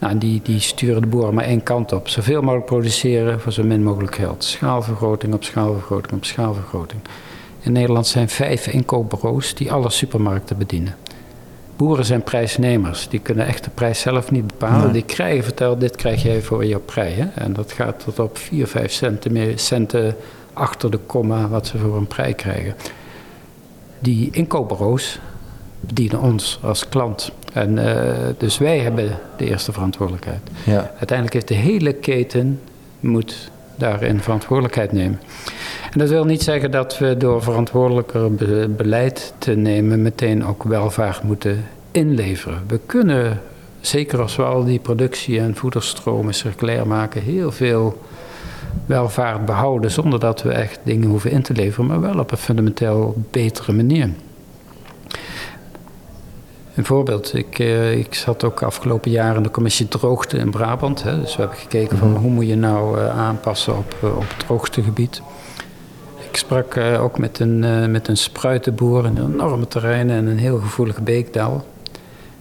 [0.00, 2.08] Nou, die, die sturen de boeren maar één kant op.
[2.08, 4.44] Zoveel mogelijk produceren voor zo min mogelijk geld.
[4.44, 7.00] Schaalvergroting op schaalvergroting op schaalvergroting.
[7.60, 10.94] In Nederland zijn vijf inkoopbureaus die alle supermarkten bedienen.
[11.76, 13.08] Boeren zijn prijsnemers.
[13.08, 14.92] Die kunnen echt de prijs zelf niet bepalen.
[14.92, 17.16] Die krijgen verteld, dit krijg jij voor jouw prijs.
[17.16, 17.24] Hè?
[17.34, 20.16] En dat gaat tot op 4, 5 centen, centen
[20.52, 22.74] achter de komma wat ze voor een prijs krijgen.
[23.98, 25.18] Die inkoopbureaus
[25.80, 27.32] bedienen ons als klant.
[27.52, 28.02] En, uh,
[28.38, 30.40] dus wij hebben de eerste verantwoordelijkheid.
[30.64, 30.90] Ja.
[30.98, 32.60] Uiteindelijk heeft de hele keten
[33.00, 35.20] moet daarin verantwoordelijkheid nemen.
[35.92, 38.34] En dat wil niet zeggen dat we door verantwoordelijker
[38.74, 42.62] beleid te nemen meteen ook welvaart moeten inleveren.
[42.66, 43.40] We kunnen,
[43.80, 48.00] zeker als we al die productie- en voederstromen circulair maken, heel veel
[48.86, 52.38] welvaart behouden zonder dat we echt dingen hoeven in te leveren, maar wel op een
[52.38, 54.08] fundamenteel betere manier.
[56.80, 61.02] Een voorbeeld, ik, uh, ik zat ook afgelopen jaar in de commissie droogte in Brabant.
[61.02, 62.20] Hè, dus we hebben gekeken van mhm.
[62.20, 65.22] hoe moet je nou uh, aanpassen op, uh, op het droogtegebied.
[66.30, 71.02] Ik sprak ook met een, met een spruitenboer in enorme terreinen en een heel gevoelige
[71.02, 71.64] beekdal.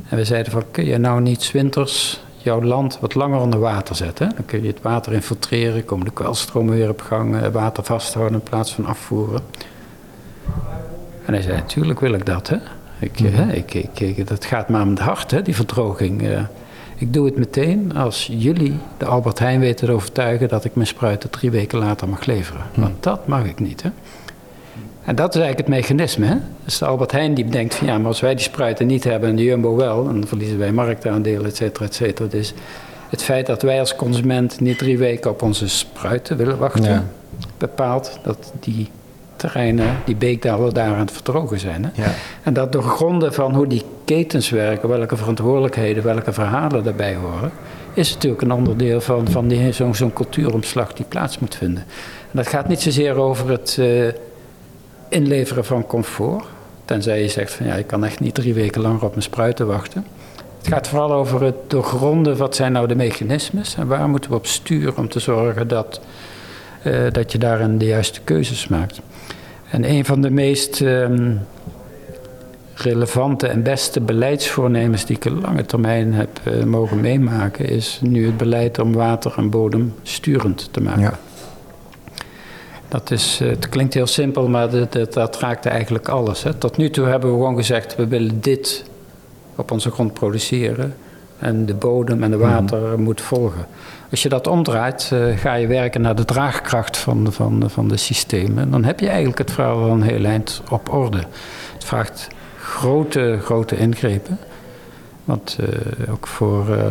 [0.10, 3.96] En we zeiden van, kun je nou niet winters jouw land wat langer onder water
[3.96, 4.32] zetten?
[4.36, 8.50] Dan kun je het water infiltreren, komen de kwelstromen weer op gang, water vasthouden in
[8.50, 9.42] plaats van afvoeren.
[11.26, 12.58] En hij zei, natuurlijk wil ik dat, hè.
[13.00, 16.22] Ik, mm hè, ik, ik, dat gaat me aan het hart, hè, die verdroging.
[16.22, 16.42] Uh,
[16.96, 20.88] ik doe het meteen als jullie de Albert Heijn weten te overtuigen dat ik mijn
[20.88, 22.62] spruiten drie weken later mag leveren.
[22.72, 22.82] Mhm.
[22.82, 23.84] Want dat mag ik niet.
[23.84, 23.90] Hè?
[25.04, 26.26] En dat is eigenlijk het mechanisme.
[26.26, 26.36] Hè?
[26.64, 29.30] Dus de Albert Heijn die bedenkt van ja, maar als wij die spruiten niet hebben
[29.30, 32.30] en de Jumbo wel, dan verliezen wij marktaandelen, et cetera, et cetera.
[32.30, 32.54] Dus
[33.10, 37.12] het feit dat wij als consument niet drie weken op onze spruiten willen wachten,
[37.58, 38.90] bepaalt dat die
[39.40, 41.84] terreinen, die beekdalen daar aan het verdrogen zijn.
[41.84, 42.04] Hè?
[42.04, 42.12] Ja.
[42.44, 47.52] En dat doorgronden van hoe die ketens werken, welke verantwoordelijkheden, welke verhalen daarbij horen,
[47.94, 51.84] is natuurlijk een onderdeel van, van zo'n zo'n cultuuromslag die plaats moet vinden.
[52.32, 54.08] En dat gaat niet zozeer over het uh,
[55.10, 56.46] inleveren van comfort,
[56.86, 59.68] tenzij je zegt van ja, ik kan echt niet drie weken langer op mijn spruiten
[59.68, 60.06] wachten.
[60.58, 64.36] Het gaat vooral over het doorgronden, wat zijn nou de mechanismes en waar moeten we
[64.36, 66.02] op sturen om te zorgen dat,
[66.84, 69.00] uh, dat je daarin de juiste keuzes maakt.
[69.70, 71.40] En een van de meest um,
[72.74, 78.26] relevante en beste beleidsvoornemens die ik op lange termijn heb uh, mogen meemaken, is nu
[78.26, 81.02] het beleid om water en bodem sturend te maken.
[81.02, 81.20] Ja.
[82.88, 86.44] Dat is, uh, het klinkt heel simpel, maar dat, dat, dat raakte eigenlijk alles.
[86.44, 86.54] Hè.
[86.54, 88.86] Tot nu toe hebben we gewoon gezegd, we willen dit
[89.56, 90.96] op onze grond produceren.
[91.40, 92.50] En de bodem en de mhm.
[92.50, 93.04] water mm.
[93.04, 93.66] moet volgen.
[94.12, 97.98] Als je dat omdraait, uh, ga je werken naar de draagkracht van, van, van de
[97.98, 98.72] systemen.
[98.72, 101.24] Dan heb je eigenlijk het verhaal van een heel eind op orde.
[101.74, 102.28] Het vraagt
[102.60, 104.40] grote, grote ingrepen.
[105.24, 106.84] Want uh, ook voor, uh,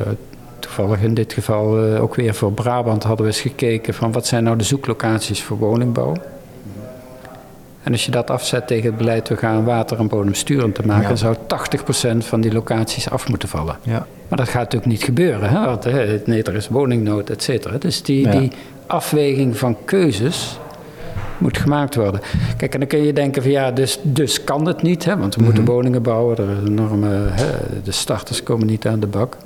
[0.58, 4.26] toevallig in dit geval eh, ook weer voor Brabant hadden we eens gekeken van wat
[4.26, 6.16] zijn nou de zoeklocaties voor woningbouw.
[7.82, 10.86] En als je dat afzet tegen het beleid, we gaan water en bodem sturend te
[10.86, 11.08] maken, Ja.
[11.08, 13.78] dan zou 80% van die locaties af moeten vallen.
[13.82, 14.06] Ja.
[14.28, 15.64] Maar dat gaat natuurlijk niet gebeuren, hè?
[15.64, 15.84] want
[16.26, 17.78] nee, er is woningnood, et cetera.
[17.78, 18.38] Dus die, Ja.
[18.38, 18.52] die
[18.86, 20.58] afweging van keuzes
[21.38, 22.20] moet gemaakt worden.
[22.56, 25.16] Kijk, en dan kun je denken van ja, dus, dus kan het niet, hè?
[25.16, 25.72] want we moeten Mhm.
[25.72, 27.46] woningen bouwen, er is enorme, hè,
[27.84, 29.36] de starters komen niet aan de bak.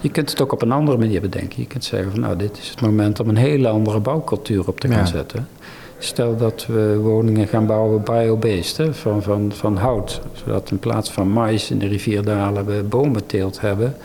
[0.00, 1.60] Je kunt het ook op een andere manier bedenken.
[1.60, 4.80] Je kunt zeggen van nou, dit is het moment om een hele andere bouwcultuur op
[4.80, 5.04] te gaan Ja.
[5.04, 5.48] zetten.
[5.98, 10.20] Stel dat we woningen gaan bouwen bio-based, hè, van, van, van hout.
[10.32, 13.96] Zodat in plaats van mais in de rivierdalen we bomenteelt hebben.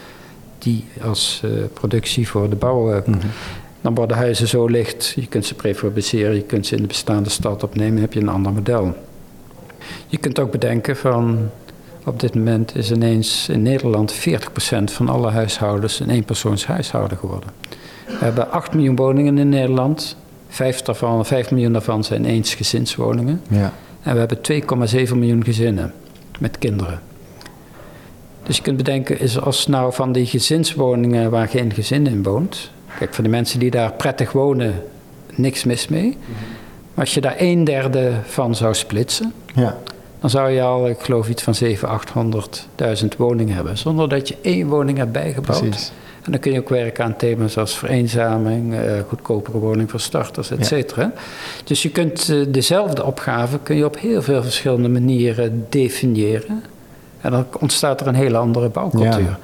[0.57, 3.01] Die als eh, productie voor de bouw.
[3.05, 3.17] Mhm.
[3.81, 5.13] Dan worden huizen zo licht.
[5.15, 8.01] Je kunt ze prefabriceren, je kunt ze in de bestaande stad opnemen.
[8.01, 8.95] heb je een ander model.
[10.07, 11.49] Je kunt ook bedenken van...
[12.05, 17.49] Op dit moment is ineens in Nederland 40% van alle huishoudens een eenpersoonshuishouden geworden.
[18.05, 20.15] We hebben 8 miljoen woningen in Nederland.
[20.53, 23.41] 5, daarvan, 5 miljoen daarvan zijn eensgezinswoningen.
[23.49, 23.73] Ja.
[24.01, 24.37] En we hebben
[25.07, 25.93] 2,7 miljoen gezinnen
[26.39, 27.01] met kinderen.
[28.43, 32.71] Dus je kunt bedenken, is als nou van die gezinswoningen waar geen gezin in woont.
[32.97, 34.83] Kijk, voor de mensen die daar prettig wonen,
[35.35, 36.17] niks mis mee.
[36.93, 39.77] Maar als je daar een derde van zou splitsen, Ja.
[40.19, 41.87] dan zou je al, ik geloof, iets van 700.000,
[43.01, 43.77] 800.000 woningen hebben.
[43.77, 45.59] Zonder dat je één woning hebt bijgebouwd.
[45.59, 45.91] Precies.
[46.23, 50.51] En dan kun je ook werken aan thema's als vereenzaming, eh, goedkopere woning voor starters,
[50.51, 50.63] et Ja.
[50.63, 51.11] cetera.
[51.63, 56.63] Dus je kunt eh, dezelfde opgave kun je op heel veel verschillende manieren definiëren.
[57.21, 59.21] En dan ontstaat er een hele andere bouwcultuur.
[59.21, 59.37] Ja.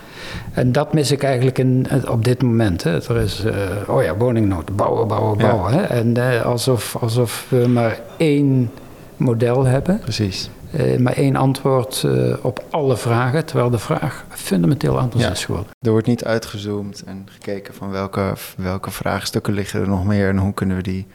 [0.54, 2.84] En dat mis ik eigenlijk in, op dit moment.
[2.84, 2.96] Hè.
[3.10, 3.54] Er is, eh,
[3.88, 5.46] oh ja, woningnood, bouwen, bouwen, Ja.
[5.50, 5.74] bouwen.
[5.74, 5.82] Hè.
[5.82, 8.72] En eh, alsof, alsof we maar één
[9.18, 10.00] model hebben.
[10.00, 10.50] Precies.
[10.72, 15.32] Eh, maar één antwoord eh, op alle vragen, terwijl de vraag fundamenteel anders Ja.
[15.32, 15.72] is geworden.
[15.82, 20.38] Er wordt niet uitgezoomd en gekeken van welke, welke vraagstukken liggen er nog meer en
[20.38, 21.08] hoe kunnen we die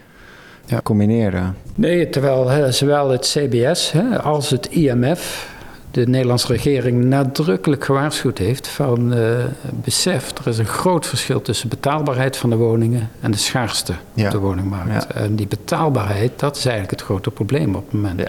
[0.67, 0.81] Ja.
[0.83, 1.57] combineren.
[1.75, 5.53] Nee, terwijl zowel het CBS als het IMF
[5.91, 9.45] de Nederlandse regering nadrukkelijk gewaarschuwd heeft van eh,
[9.85, 14.25] besef, er is een groot verschil tussen betaalbaarheid van de woningen en de schaarste Ja.
[14.27, 15.07] op de woningmarkt.
[15.07, 18.23] En die betaalbaarheid, dat is eigenlijk het grote probleem op het moment.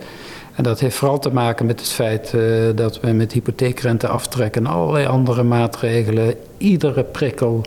[0.55, 2.41] En dat heeft vooral te maken met het feit eh,
[2.75, 7.65] dat we met hypotheekrente aftrekken en allerlei andere maatregelen iedere prikkel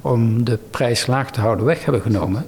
[0.00, 2.46] om de prijs laag te houden weg hebben genomen.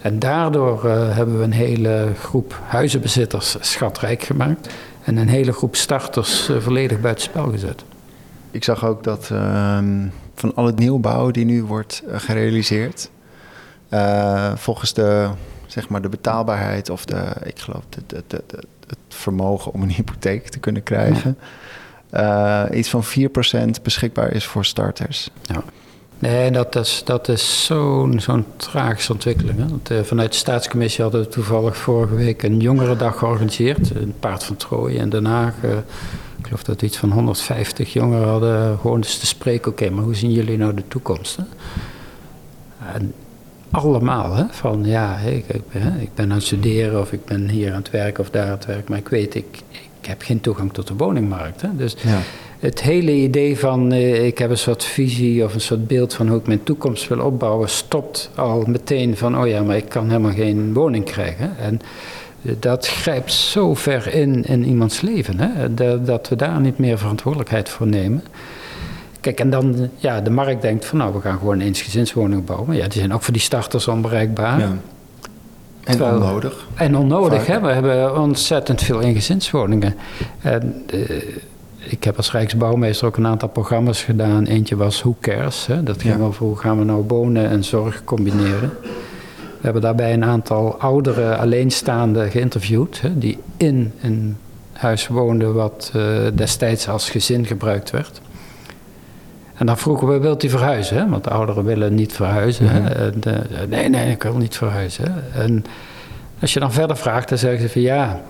[0.00, 4.68] En daardoor eh, hebben we een hele groep huizenbezitters schatrijk gemaakt
[5.04, 7.84] en een hele groep starters eh, volledig buitenspel gezet.
[8.50, 13.10] Ik zag ook dat ehm, van al het nieuwbouw die nu wordt gerealiseerd,
[14.54, 15.28] volgens de,
[15.66, 19.90] zeg maar de betaalbaarheid of de, ik geloof, de, de, de- het vermogen om een
[20.00, 21.38] hypotheek te kunnen krijgen,
[22.10, 25.30] eh, iets van 4% beschikbaar is voor starters.
[26.18, 29.58] Nee, dat is, dat is zo'n zo'n tragische ontwikkeling.
[29.58, 29.68] Hè?
[29.68, 33.90] Want, eh, vanuit de staatscommissie hadden we toevallig vorige week een jongerendag georganiseerd.
[33.90, 35.54] Een paard van Troje in Den Haag.
[35.62, 35.70] eh,
[36.38, 39.70] ik geloof dat iets van 150 jongeren hadden gewoon eens te spreken.
[39.70, 41.36] Oké, maar hoe zien jullie nou de toekomst?
[41.36, 41.42] Hè?
[42.94, 43.14] En
[43.72, 44.44] allemaal, hè?
[44.50, 47.78] van ja, ik, ik, ben- ik ben aan het studeren of ik ben hier aan
[47.78, 48.88] het werken of daar aan het werk.
[48.88, 49.58] Maar ik weet, ik,
[50.00, 51.60] ik heb geen toegang tot de woningmarkt.
[51.62, 51.68] Hè?
[51.76, 52.18] Dus Ja.
[52.58, 56.28] het hele idee van eh, ik heb een soort visie of een soort beeld van
[56.28, 60.06] hoe ik mijn toekomst wil opbouwen, stopt al meteen van oh ja, maar ik kan
[60.08, 61.56] helemaal geen woning krijgen.
[61.58, 61.80] En
[62.58, 66.98] dat grijpt zo ver in in iemands leven, hè, dat, dat we daar niet meer
[66.98, 68.22] verantwoordelijkheid voor nemen.
[69.22, 72.76] Kijk, en dan, ja, de markt denkt van nou, we gaan gewoon eensgezinswoningen bouwen.
[72.76, 74.58] Ja, die zijn ook voor die starters onbereikbaar.
[74.58, 74.64] Ja.
[75.84, 76.66] En Terwijl- onnodig.
[76.74, 77.60] En onnodig, hè?
[77.60, 79.94] we hebben ontzettend veel eengezinswoningen.
[80.40, 81.00] En, eh,
[81.78, 84.44] ik heb als Rijksbouwmeester ook een aantal programma's gedaan.
[84.44, 85.66] Eentje was Who Cares?
[85.66, 85.82] Hè?
[85.82, 86.22] Dat ging Ja.
[86.24, 88.72] over hoe gaan we nou wonen en zorg combineren.
[89.32, 93.00] We hebben daarbij een aantal oudere alleenstaanden geïnterviewd...
[93.00, 94.36] Hè, die in een
[94.72, 96.02] huis woonden wat eh,
[96.34, 98.20] destijds als gezin gebruikt werd.
[99.54, 100.96] En dan vroegen we, wilt u verhuizen?
[100.96, 101.08] Hè?
[101.08, 102.64] Want de ouderen willen niet verhuizen.
[102.64, 102.86] Mhm.
[102.86, 105.24] En, eh, nee, nee, ik wil niet verhuizen.
[105.34, 105.64] En
[106.40, 108.20] als je dan verder vraagt, dan zeggen ze van ja,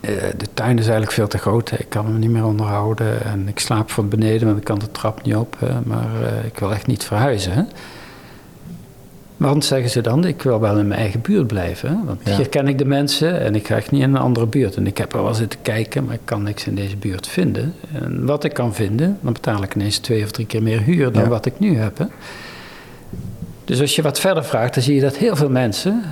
[0.00, 1.72] eh, de tuin is eigenlijk veel te groot.
[1.78, 3.24] Ik kan hem niet meer onderhouden.
[3.24, 5.56] En ik slaap van beneden, want ik kan de trap niet op.
[5.84, 7.52] Maar eh, ik wil echt niet verhuizen.
[7.52, 7.62] Hè?
[9.40, 11.88] Want, zeggen ze dan, ik wil wel in mijn eigen buurt blijven.
[11.88, 11.96] hè.
[12.04, 12.36] Want Ja.
[12.36, 14.76] hier ken ik de mensen en ik ga echt niet in een andere buurt.
[14.76, 17.74] En ik heb er wel zitten kijken, maar ik kan niks in deze buurt vinden.
[17.92, 21.12] En wat ik kan vinden, dan betaal ik ineens twee of drie keer meer huur
[21.12, 21.28] dan Ja.
[21.28, 21.98] wat ik nu heb.
[21.98, 22.04] Hè.
[23.64, 26.02] Dus als je wat verder vraagt, dan zie je dat heel veel mensen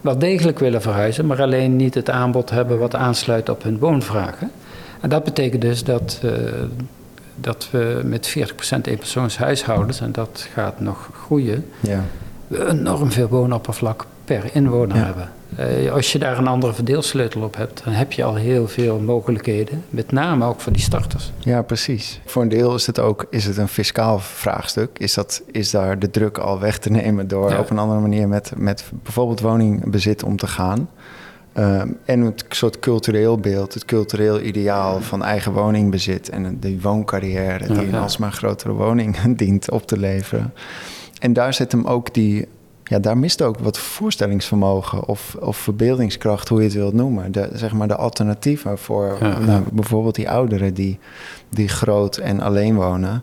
[0.00, 4.50] wel degelijk willen verhuizen, maar alleen niet het aanbod hebben wat aansluit op hun woonvragen.
[5.00, 6.30] En dat betekent dus dat eh,
[7.40, 12.04] dat we met 40% eenpersoonshuishoudens, en dat gaat nog groeien, Ja.
[12.50, 15.04] Enorm veel woonoppervlak per inwoner Ja.
[15.04, 15.30] hebben.
[15.56, 18.98] Eh, als je daar een andere verdeelsleutel op hebt, dan heb je al heel veel
[18.98, 19.84] mogelijkheden.
[19.90, 21.32] Met name ook voor die starters.
[21.38, 22.20] Ja, precies.
[22.24, 24.98] Voor een deel is het ook is het een fiscaal vraagstuk.
[24.98, 27.58] Is, dat, is daar de druk al weg te nemen door Ja.
[27.58, 30.88] op een andere manier met, met bijvoorbeeld woningbezit om te gaan?
[31.52, 37.66] Ehm, en het soort cultureel beeld, het cultureel ideaal van eigen woningbezit en de wooncarrière
[37.66, 40.52] die Ja, een alsmaar grotere woning dient op te leveren.
[41.18, 42.46] En daar zit hem ook die,
[42.84, 47.32] ja, daar mist ook wat voorstellingsvermogen of, of verbeeldingskracht, hoe je het wilt noemen.
[47.32, 50.98] De, zeg maar de alternatieven voor Ja, nou, bijvoorbeeld die ouderen die,
[51.48, 53.22] die groot en alleen wonen.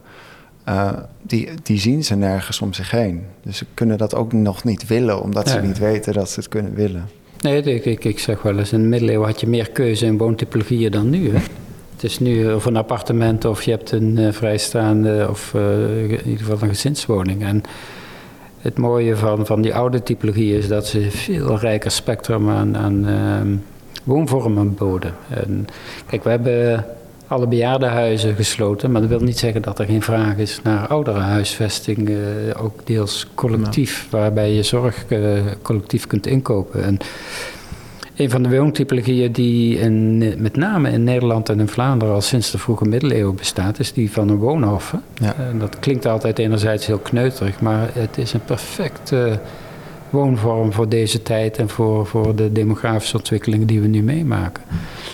[0.63, 3.23] eh, die, die zien ze nergens om zich heen.
[3.43, 5.61] Dus ze kunnen dat ook nog niet willen, omdat ze Ja.
[5.61, 7.09] niet weten dat ze het kunnen willen.
[7.41, 10.17] Nee, ik, ik, ik zeg wel eens, in de middeleeuwen had je meer keuze in
[10.17, 11.31] woontypologieën dan nu.
[11.35, 11.39] Hè?
[12.03, 16.25] Het is nu of een appartement of je hebt een eh, vrijstaande of eh, in
[16.25, 17.43] ieder geval een gezinswoning.
[17.43, 17.63] En
[18.59, 23.07] het mooie van, van die oude typologie is dat ze veel rijker spectrum aan, aan
[23.07, 23.55] ehm,
[24.03, 25.13] woonvormen boden.
[25.29, 25.67] En,
[26.05, 26.85] kijk, we hebben
[27.27, 32.09] alle bejaardenhuizen gesloten, maar dat wil niet zeggen dat er geen vraag is naar ouderenhuisvesting,
[32.09, 35.19] eh, ook deels collectief, waarbij je zorg eh,
[35.61, 36.83] collectief kunt inkopen.
[36.83, 36.97] En
[38.15, 42.51] een van de woontypologieën die in, met name in Nederland en in Vlaanderen al sinds
[42.51, 44.95] de vroege middeleeuwen bestaat, is die van een woonhof.
[45.13, 45.35] Ja.
[45.35, 49.39] En dat klinkt altijd enerzijds heel kneuterig, maar het is een perfecte
[50.09, 54.63] woonvorm voor deze tijd en voor, voor de demografische ontwikkelingen die we nu meemaken.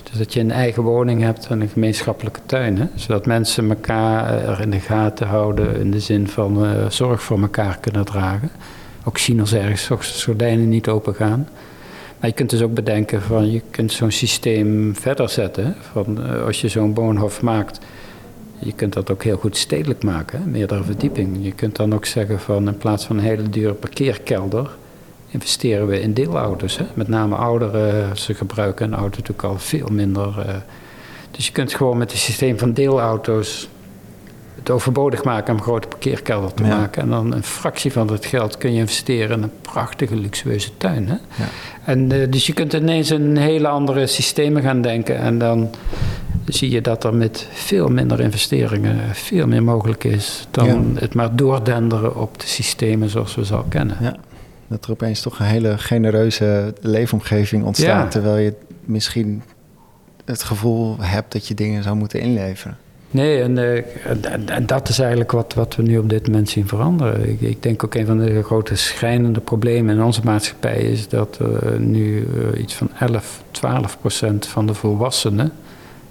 [0.09, 2.85] Dus dat je een eigen woning hebt en een gemeenschappelijke tuin, hè?
[2.95, 7.21] zodat mensen elkaar eh, er in de gaten houden in de zin van eh, zorg
[7.21, 8.49] voor elkaar kunnen dragen.
[9.03, 11.47] Ook zien als ergens gordijnen niet open gaan.
[12.19, 15.75] Maar je kunt dus ook bedenken van je kunt zo'n systeem verder zetten.
[15.91, 17.79] Van, eh, als je zo'n woonhof maakt,
[18.59, 21.37] je kunt dat ook heel goed stedelijk maken, meerdere verdieping.
[21.41, 24.69] Je kunt dan ook zeggen van in plaats van een hele dure parkeerkelder,
[25.27, 26.77] investeren we in deelauto's.
[26.77, 26.85] Hè.
[26.93, 30.39] Met name ouderen, ze gebruiken een auto natuurlijk al veel minder.
[30.47, 30.55] eh.
[31.31, 33.69] dus je kunt gewoon met het systeem van deelauto's
[34.59, 36.77] het overbodig maken om een grote parkeerkelder te Ja.
[36.77, 37.01] maken.
[37.01, 41.07] En dan een fractie van dat geld kun je investeren in een prachtige luxueuze tuin.
[41.07, 41.13] Hè?
[41.13, 41.49] Ja.
[41.85, 45.17] En, eh, dus je kunt ineens in hele andere systemen gaan denken.
[45.17, 45.69] En dan
[46.45, 50.99] zie je dat er met veel minder investeringen veel meer mogelijk is dan Ja.
[50.99, 53.97] het maar doordenderen op de systemen zoals we ze al kennen.
[54.01, 54.15] Ja.
[54.67, 58.53] Dat er opeens toch een hele genereuze leefomgeving ontstaat, terwijl je
[58.85, 59.43] misschien
[60.25, 62.77] het gevoel hebt dat je dingen zou moeten inleveren.
[63.11, 63.83] Nee, en, eh,
[64.65, 67.29] dat is eigenlijk wat, wat we nu op dit moment zien veranderen.
[67.29, 71.37] Ik, ik denk ook een van de grote schrijnende problemen in onze maatschappij is dat
[71.41, 75.51] eh, nu eh, iets van 11, 12 procent van de volwassenen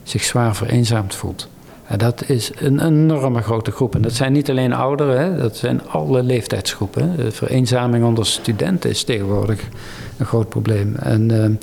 [0.02, 1.48] zich zwaar vereenzaamd voelt.
[1.86, 3.94] En dat is een enorme grote groep.
[3.94, 7.32] En dat zijn niet alleen ouderen, dat zijn alle leeftijdsgroepen.
[7.32, 9.60] vereenzaming onder studenten is tegenwoordig
[10.16, 10.94] een groot probleem.
[10.96, 11.60] En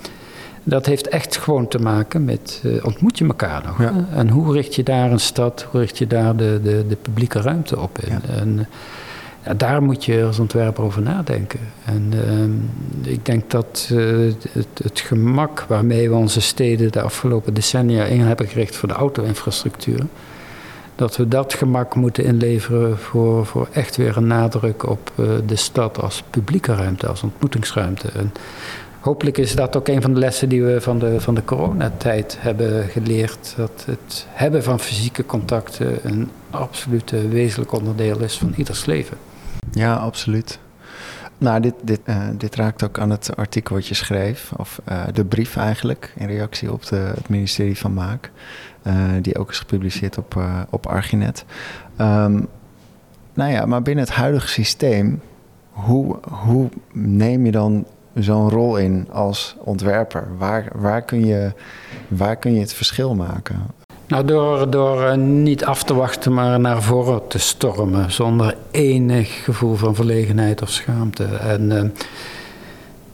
[0.67, 3.79] dat heeft echt gewoon te maken met eh, ontmoet je elkaar nog?
[3.79, 4.07] Ja.
[4.11, 7.41] En hoe richt je daar een stad, hoe richt je daar de, de, de publieke
[7.41, 8.11] ruimte op in?
[8.11, 8.39] Ja.
[8.39, 8.65] En, eh,
[9.45, 11.59] ja, daar moet je als ontwerper over nadenken.
[11.85, 12.51] En ehm,
[13.13, 13.97] ik denk dat eh,
[14.51, 18.95] het, het gemak waarmee we onze steden de afgelopen decennia in hebben gericht voor de
[18.95, 20.05] auto-infrastructuur,
[20.95, 25.11] dat we dat gemak moeten inleveren voor, voor echt weer een nadruk op
[25.45, 28.07] de stad als publieke ruimte, als ontmoetingsruimte.
[28.07, 28.31] En
[29.05, 32.37] hopelijk is dat ook een van de lessen die we van de, van de coronatijd
[32.39, 33.53] hebben geleerd.
[33.57, 39.17] Dat het hebben van fysieke contacten een absolute wezenlijk onderdeel is van ieders leven.
[39.71, 40.59] Ja, absoluut.
[41.37, 45.03] Nou, dit, dit, eh, dit raakt ook aan het artikel wat je schreef, of eh,
[45.13, 48.31] de brief eigenlijk, in reactie op de, het ministerie van Maak,
[48.81, 51.45] eh, die ook is gepubliceerd op, op Arginet.
[51.95, 52.41] Ehm,
[53.33, 55.21] nou ja, maar binnen het huidige systeem,
[55.69, 60.27] hoe, hoe neem je dan zo'n rol in als ontwerper?
[60.37, 61.51] Waar, waar, kun je,
[62.07, 63.55] waar kun je het verschil maken?
[64.07, 68.11] Nou, door, door eh, niet af te wachten, maar naar voren te stormen.
[68.11, 71.23] Zonder enig gevoel van verlegenheid of schaamte.
[71.23, 71.83] En eh,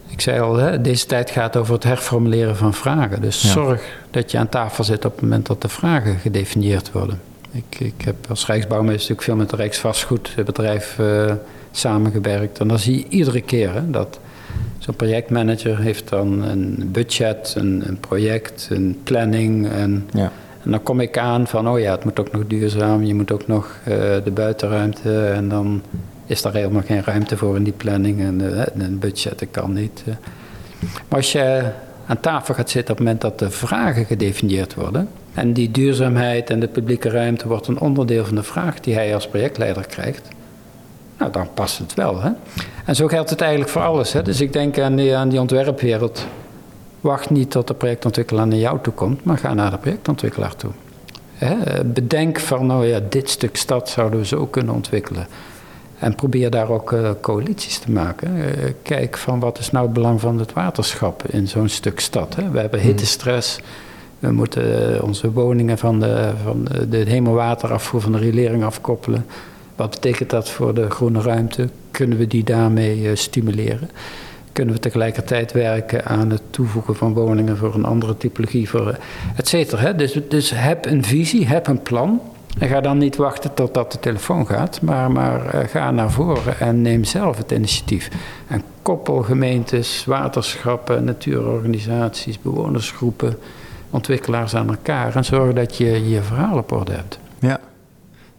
[0.08, 3.22] ik zei al, hè, deze tijd gaat over het herformuleren van vragen.
[3.22, 3.50] Dus Ja.
[3.50, 7.22] zorg dat je aan tafel zit op het moment dat de vragen gedefinieerd worden.
[7.52, 11.34] Ik, ik heb als Rijksbouwmeester natuurlijk veel met het Rijksvastgoedbedrijf eh
[11.72, 12.60] samengewerkt.
[12.60, 14.20] En dan zie je iedere keer hè, dat
[14.80, 19.70] zo'n projectmanager heeft dan een budget, een, een project, een planning.
[19.70, 20.32] En Ja,
[20.64, 23.32] en dan kom ik aan van, oh ja, het moet ook nog duurzaam, je moet
[23.32, 23.94] ook nog eh,
[24.24, 25.26] de buitenruimte.
[25.28, 25.82] En dan
[26.26, 29.74] is daar helemaal geen ruimte voor in die planning en uh, een budget, dat kan
[29.74, 30.04] niet.
[30.06, 30.14] eh.
[30.80, 31.64] Maar als je
[32.06, 35.08] aan tafel gaat zitten op het moment dat de vragen gedefinieerd worden.
[35.34, 39.14] En die duurzaamheid en de publieke ruimte wordt een onderdeel van de vraag die hij
[39.14, 40.28] als projectleider krijgt.
[41.22, 42.22] Nou, dan past het wel.
[42.22, 42.30] Hè?
[42.86, 44.14] En zo geldt het eigenlijk voor alles.
[44.14, 44.22] Hè?
[44.22, 46.26] Dus ik denk aan die, aan die ontwerpwereld.
[47.02, 50.72] Wacht niet tot de projectontwikkelaar naar jou toe komt, maar ga naar de projectontwikkelaar toe.
[51.34, 51.86] Hè?
[51.86, 55.28] Bedenk van, nou ja, dit stuk stad zouden we zo kunnen ontwikkelen.
[56.00, 58.36] En probeer daar ook uh, coalities te maken.
[58.38, 58.46] Uh,
[58.82, 62.36] kijk van wat is nou het belang van het waterschap in zo'n stuk stad.
[62.36, 62.50] Hè?
[62.50, 62.90] We hebben hmm.
[62.90, 63.60] hittestress.
[64.20, 69.26] We moeten uh, onze woningen van de, van de hemelwaterafvoer van de riolering afkoppelen.
[69.82, 71.70] Wat betekent dat voor de groene ruimte?
[71.92, 73.90] Kunnen we die daarmee stimuleren?
[74.52, 78.98] Kunnen we tegelijkertijd werken aan het toevoegen van woningen voor een andere typologie, voor
[79.36, 79.92] et cetera.
[79.92, 82.22] Dus, dus heb een visie, heb een plan.
[82.60, 86.60] En ga dan niet wachten totdat de telefoon gaat, maar, maar uh, ga naar voren
[86.60, 88.10] en neem zelf het initiatief.
[88.48, 93.38] En koppel gemeentes, waterschappen, natuurorganisaties, bewonersgroepen,
[93.90, 97.20] ontwikkelaars aan elkaar en zorg dat je je verhaal op orde hebt.
[97.40, 97.60] Ja,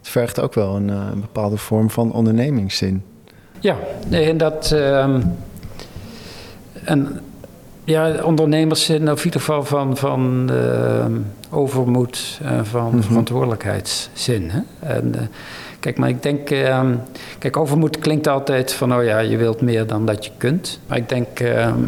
[0.03, 3.03] het vergt ook wel een, uh, bepaalde vorm van ondernemingszin.
[3.59, 3.75] Ja,
[4.09, 4.71] en dat.
[4.73, 5.15] Uh,
[6.83, 7.19] en
[7.83, 11.05] ja, ondernemerszin, of in ieder geval van, van uh,
[11.49, 13.03] overmoed en van mm -hmm.
[13.03, 14.49] verantwoordelijkheidszin.
[14.49, 14.59] Hè?
[14.79, 15.21] En, uh,
[15.79, 16.81] kijk, maar ik denk, uh,
[17.39, 20.79] kijk, overmoed klinkt altijd van, oh ja, je wilt meer dan dat je kunt.
[20.87, 21.79] Maar ik denk, ehm,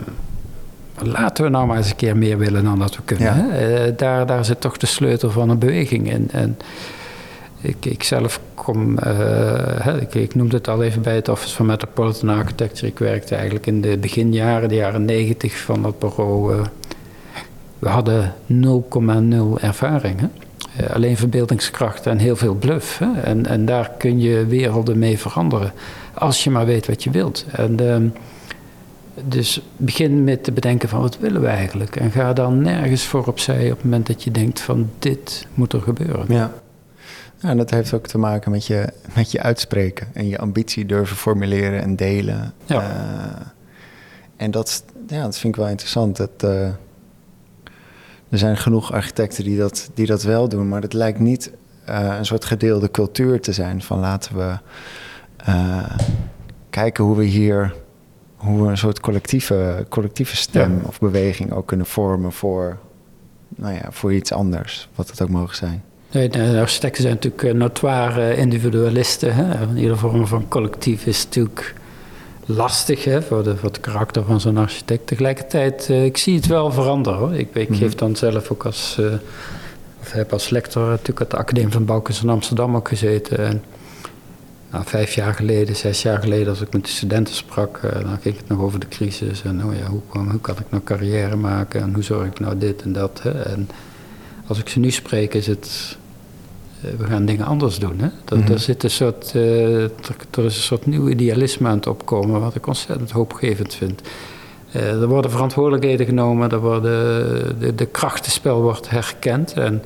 [1.02, 3.26] laten we nou maar eens een keer meer willen dan dat we kunnen.
[3.26, 3.34] Ja.
[3.34, 3.86] Hè?
[3.86, 6.30] Eh, daar, daar zit toch de sleutel van een beweging in.
[6.32, 6.58] En,
[7.66, 12.30] ik, zelf kom, uh, ik, ik, noemde het al even bij het Office van Metropolitan
[12.30, 12.88] Architecture.
[12.88, 16.56] Ik werkte eigenlijk in de beginjaren, de jaren negentig van dat bureau.
[16.56, 16.62] Uh,
[17.80, 20.20] we hadden 0,0 ervaring.
[20.20, 20.28] Hè?
[20.82, 22.98] Uh, alleen verbeeldingskracht en heel veel bluff.
[22.98, 23.22] Hè?
[23.22, 25.74] En, en daar kun je werelden mee veranderen.
[26.14, 27.46] Als je maar weet wat je wilt.
[27.52, 28.08] En, ehm,
[29.28, 31.96] dus begin met te bedenken van wat willen we eigenlijk.
[31.96, 35.74] En ga dan nergens voor opzij op het moment dat je denkt van dit moet
[35.74, 36.26] er gebeuren.
[36.28, 36.52] Ja.
[37.46, 40.86] Ja, en dat heeft ook te maken met je, met je uitspreken en je ambitie
[40.86, 42.54] durven formuleren en delen.
[42.66, 42.82] Ja.
[42.82, 43.46] Uh,
[44.36, 46.18] en dat, ja, dat vind ik wel interessant.
[46.18, 46.68] Dat, uh,
[48.30, 51.52] er zijn genoeg architecten die dat, die dat wel doen, maar het lijkt niet
[51.90, 54.58] uh, een soort gedeelde cultuur te zijn van laten we
[56.70, 57.76] kijken hoe we hier
[58.36, 60.88] hoe we een soort collectieve, collectieve stem ja.
[60.88, 62.78] of beweging ook kunnen vormen voor,
[63.56, 65.84] nou ja, voor iets anders, wat het ook mogen zijn.
[66.16, 69.36] Nee, de architecten zijn natuurlijk eh, notoire individualisten.
[69.36, 69.76] Hè?
[69.76, 71.74] Iedere vorm van collectief is natuurlijk
[72.46, 75.08] lastig hè, voor, de, voor het karakter van zo'n architect.
[75.08, 77.20] Tegelijkertijd, uh, ik zie het wel veranderen.
[77.20, 77.34] Hoor.
[77.34, 77.76] Ik, ik mm -hmm.
[77.76, 79.14] geef dan zelf ook als, uh,
[80.02, 83.38] of heb als lector natuurlijk at de Academie van Bouwkunst in Amsterdam ook gezeten.
[83.38, 83.64] En,
[84.72, 88.18] nou, vijf jaar geleden, zes jaar geleden, als ik met de studenten sprak, uh, dan
[88.22, 89.42] ging het nog over de crisis.
[89.42, 92.58] En oh ja, hoe, hoe kan ik nou carrière maken en hoe zorg ik nou
[92.58, 93.20] dit en dat.
[93.24, 93.32] Hè?
[93.32, 93.70] En
[94.48, 96.05] als ik ze nu spreek, is het eh,
[96.98, 98.00] we gaan dingen anders doen.
[98.00, 98.08] Hè?
[98.26, 98.54] Dat, mm -hmm.
[98.54, 99.92] er, zit een soort, uh, er,
[100.32, 104.02] er, is een soort nieuw idealisme aan het opkomen, wat ik ontzettend hoopgevend vind.
[104.76, 109.54] Uh, er worden verantwoordelijkheden genomen, er worden, de, de krachtenspel wordt herkend.
[109.54, 109.84] En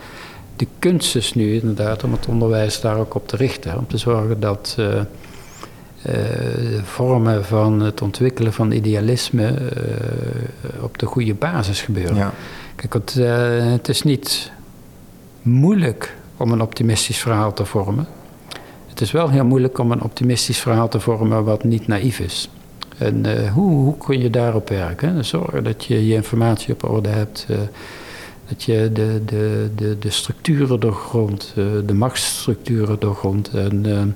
[0.56, 3.78] de kunst is nu inderdaad om het onderwijs daar ook op te richten.
[3.78, 5.02] Om te zorgen dat uh,
[6.84, 9.54] vormen van het ontwikkelen van idealisme
[10.82, 12.16] op de goede basis gebeuren.
[12.16, 12.34] Ja.
[12.76, 13.14] Kijk, het,
[13.72, 14.52] het is niet
[15.41, 18.08] moeilijk om een optimistisch verhaal te vormen.
[18.88, 22.50] Het is wel heel moeilijk om een optimistisch verhaal te vormen wat niet naïef is.
[22.98, 25.26] En uh, hoe, hoe kun je daarop werken?
[25.26, 27.46] Zorgen dat je je informatie op orde hebt.
[27.50, 27.58] Uh,
[28.48, 33.50] dat je de, de, de, de structuren doorgrondt, uh, de machtsstructuren doorgrondt.
[33.54, 34.16] En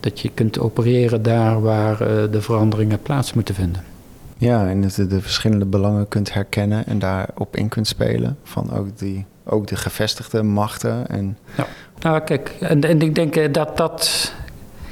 [0.00, 1.98] dat je kunt opereren daar waar
[2.30, 3.84] de veranderingen plaats moeten vinden.
[4.38, 8.36] Ja, en dat je de verschillende belangen kunt herkennen en daarop in kunt spelen.
[8.42, 11.08] Van ook die ook de gevestigde machten.
[11.08, 11.38] En...
[11.56, 11.66] Ja.
[12.00, 14.32] Nou, kijk, en, en ik denk eh, dat dat.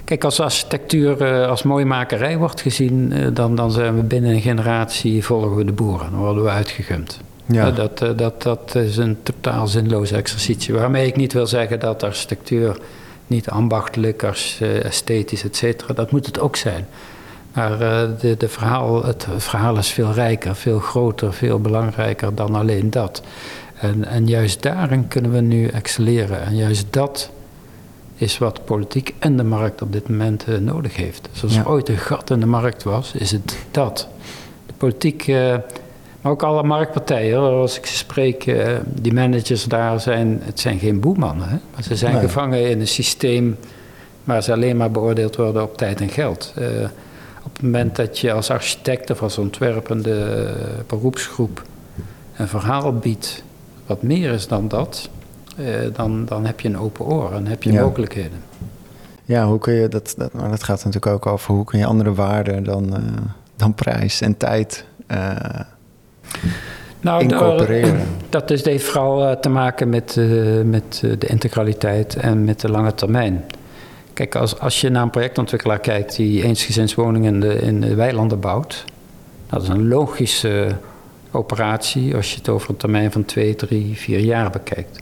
[0.04, 4.40] Kijk, als architectuur uh, als mooimakerij wordt gezien, uh, dan, dan zijn we binnen een
[4.40, 6.10] generatie volgen we de boeren.
[6.10, 7.20] Dan worden we uitgegumd.
[7.46, 7.70] Ja.
[7.70, 10.74] Dat, dat, dat is een totaal zinloze exercitie.
[10.74, 12.78] Waarmee ik niet wil zeggen dat architectuur
[13.26, 14.22] niet ambachtelijk,
[14.82, 16.86] esthetisch, et cetera, dat moet het ook zijn.
[17.52, 22.90] Maar de, de verhaal, het verhaal is veel rijker, veel groter, veel belangrijker dan alleen
[22.90, 23.22] dat.
[23.80, 26.42] En, en juist daarin kunnen we nu excelleren.
[26.42, 27.30] En juist dat
[28.16, 31.28] is wat politiek en de markt op dit moment uh, nodig heeft.
[31.32, 34.08] Dus als er ooit een gat in de markt was, is het dat.
[34.66, 35.54] De politiek, uh,
[36.20, 40.78] maar ook alle marktpartijen, als ik ze spreek, uh, die managers daar zijn, het zijn
[40.78, 41.48] geen boemannen.
[41.48, 41.56] Hè?
[41.74, 42.22] Maar ze zijn nee.
[42.22, 43.56] gevangen in een systeem
[44.24, 46.52] waar ze alleen maar beoordeeld worden op tijd en geld.
[47.44, 50.46] op het moment dat je als architect of als ontwerpende
[50.86, 51.62] beroepsgroep
[52.36, 53.42] een verhaal biedt
[53.86, 55.08] wat meer is dan dat,
[55.56, 57.82] eh, dan, dan heb je een open oor en heb je Ja.
[57.82, 58.42] mogelijkheden.
[59.24, 61.86] Ja, hoe kun je dat, dat, maar dat gaat natuurlijk ook over hoe kun je
[61.86, 63.02] andere waarden dan, eh,
[63.56, 65.30] dan prijs en tijd eh,
[67.00, 68.06] Nou, incorporeren.
[68.28, 70.16] dat is, heeft vooral te maken met,
[70.64, 73.44] met de integraliteit en met de lange termijn.
[74.12, 78.40] Kijk, als, als je naar een projectontwikkelaar kijkt die eensgezinswoningen in de, in de weilanden
[78.40, 78.84] bouwt,
[79.46, 80.76] dat is een logische
[81.34, 85.00] operatie als je het over een termijn van 2, 3, 4 jaar bekijkt.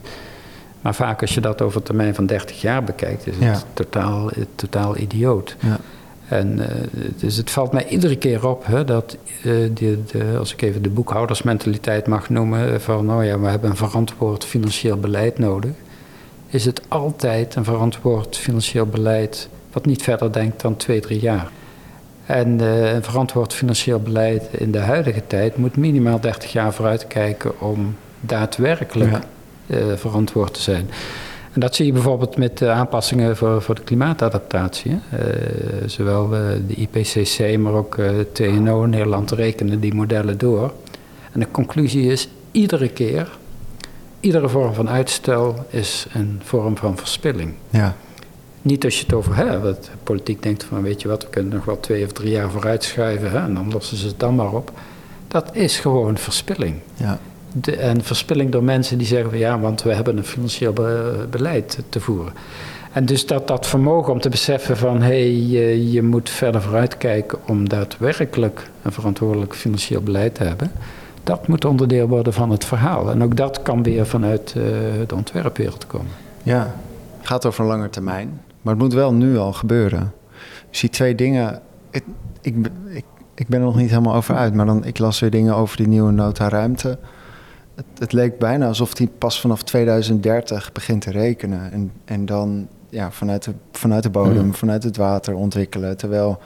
[0.81, 4.31] Maar vaak als je dat over een termijn van 30 jaar bekijkt, is het totaal,
[4.31, 5.55] eh, totaal idioot.
[5.59, 5.79] Ja.
[6.27, 6.75] En eh,
[7.17, 10.81] dus het valt mij iedere keer op hè, dat, eh, de, de, als ik even
[10.81, 15.71] de boekhoudersmentaliteit mag noemen, van oh ja, we hebben een verantwoord financieel beleid nodig,
[16.47, 21.51] is het altijd een verantwoord financieel beleid wat niet verder denkt dan twee, drie jaar.
[22.25, 27.61] En eh, een verantwoord financieel beleid in de huidige tijd moet minimaal 30 jaar vooruitkijken
[27.61, 29.21] om daadwerkelijk Ja.
[29.67, 30.89] eh, verantwoord te zijn.
[31.53, 34.99] En dat zie je bijvoorbeeld met de aanpassingen voor, voor de klimaatadaptatie.
[35.09, 35.19] Eh,
[35.85, 36.27] zowel
[36.67, 37.97] de IPCC, maar ook
[38.31, 40.73] TNO in Nederland rekenen die modellen door.
[41.31, 43.29] En de conclusie is iedere keer,
[44.19, 47.53] iedere vorm van uitstel is een vorm van verspilling.
[47.69, 47.95] Ja.
[48.63, 51.29] Niet als je het over hè, wat de politiek denkt van weet je wat, we
[51.29, 54.19] kunnen nog wel twee of drie jaar vooruit schuiven hè, en dan lossen ze het
[54.19, 54.71] dan maar op.
[55.27, 56.75] Dat is gewoon verspilling.
[56.95, 57.19] Ja.
[57.51, 61.27] De, en verspilling door mensen die zeggen van ja, want we hebben een financieel be-
[61.29, 62.33] beleid te voeren.
[62.91, 66.61] En dus dat, dat vermogen om te beseffen van hé, hey, je, je moet verder
[66.61, 70.71] vooruitkijken om daadwerkelijk een verantwoordelijk financieel beleid te hebben.
[71.23, 73.09] Dat moet onderdeel worden van het verhaal.
[73.11, 74.63] En ook dat kan weer vanuit eh,
[75.07, 76.11] de ontwerpwereld komen.
[76.43, 76.75] Ja,
[77.17, 78.41] het gaat over een lange termijn.
[78.63, 80.11] Maar het moet wel nu al gebeuren.
[80.69, 81.59] Je ziet twee dingen.
[81.91, 82.03] Ik,
[82.41, 83.05] ik, ben- ik,
[83.35, 84.53] ik ben er nog niet helemaal over uit.
[84.53, 86.97] Maar dan, ik las weer dingen over die nieuwe nota ruimte.
[87.75, 91.71] Het, het leek bijna alsof die pas vanaf 2030 begint te rekenen.
[91.71, 94.53] En, en dan ja, vanuit, de, vanuit de bodem, Mm.
[94.53, 95.97] vanuit het water ontwikkelen.
[95.97, 96.39] Terwijl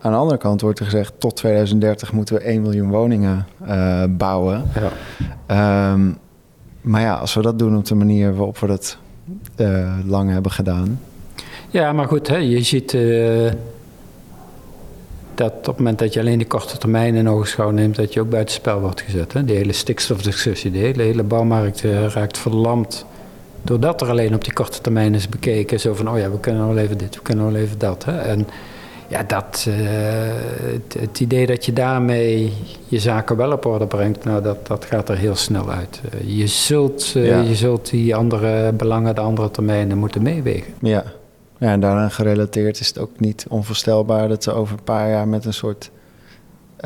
[0.00, 1.12] aan de andere kant wordt er gezegd...
[1.18, 4.62] tot 2030 moeten we 1 miljoen woningen eh, bouwen.
[4.74, 4.90] Ja.
[5.46, 6.10] Ehm,
[6.80, 8.98] maar ja, als we dat doen op de manier waarop we dat
[9.56, 11.00] eh, lang hebben gedaan.
[11.70, 13.52] Ja, maar goed, hè, je ziet eh,
[15.34, 18.20] dat op het moment dat je alleen die korte termijn in ogenschouw neemt, dat je
[18.20, 19.32] ook buitenspel wordt gezet.
[19.32, 19.44] Hè.
[19.44, 23.04] Die hele stikstofdiscussie, de hele, hele bouwmarkt eh, raakt verlamd.
[23.62, 26.66] Doordat er alleen op die korte termijn is bekeken, zo van, oh ja, we kunnen
[26.66, 28.04] wel even dit, we kunnen wel even dat.
[28.04, 28.18] Hè.
[28.18, 28.46] En
[29.08, 29.74] ja, dat, eh,
[30.72, 32.52] het, het idee dat je daarmee
[32.88, 36.00] je zaken wel op orde brengt, nou, dat, dat gaat er heel snel uit.
[36.24, 37.40] Je, zult, Ja.
[37.40, 40.72] je zult die andere belangen, de andere termijnen moeten meewegen.
[40.80, 41.04] Ja.
[41.60, 45.28] Ja, en daaraan gerelateerd is het ook niet onvoorstelbaar dat ze over een paar jaar
[45.28, 45.90] met een soort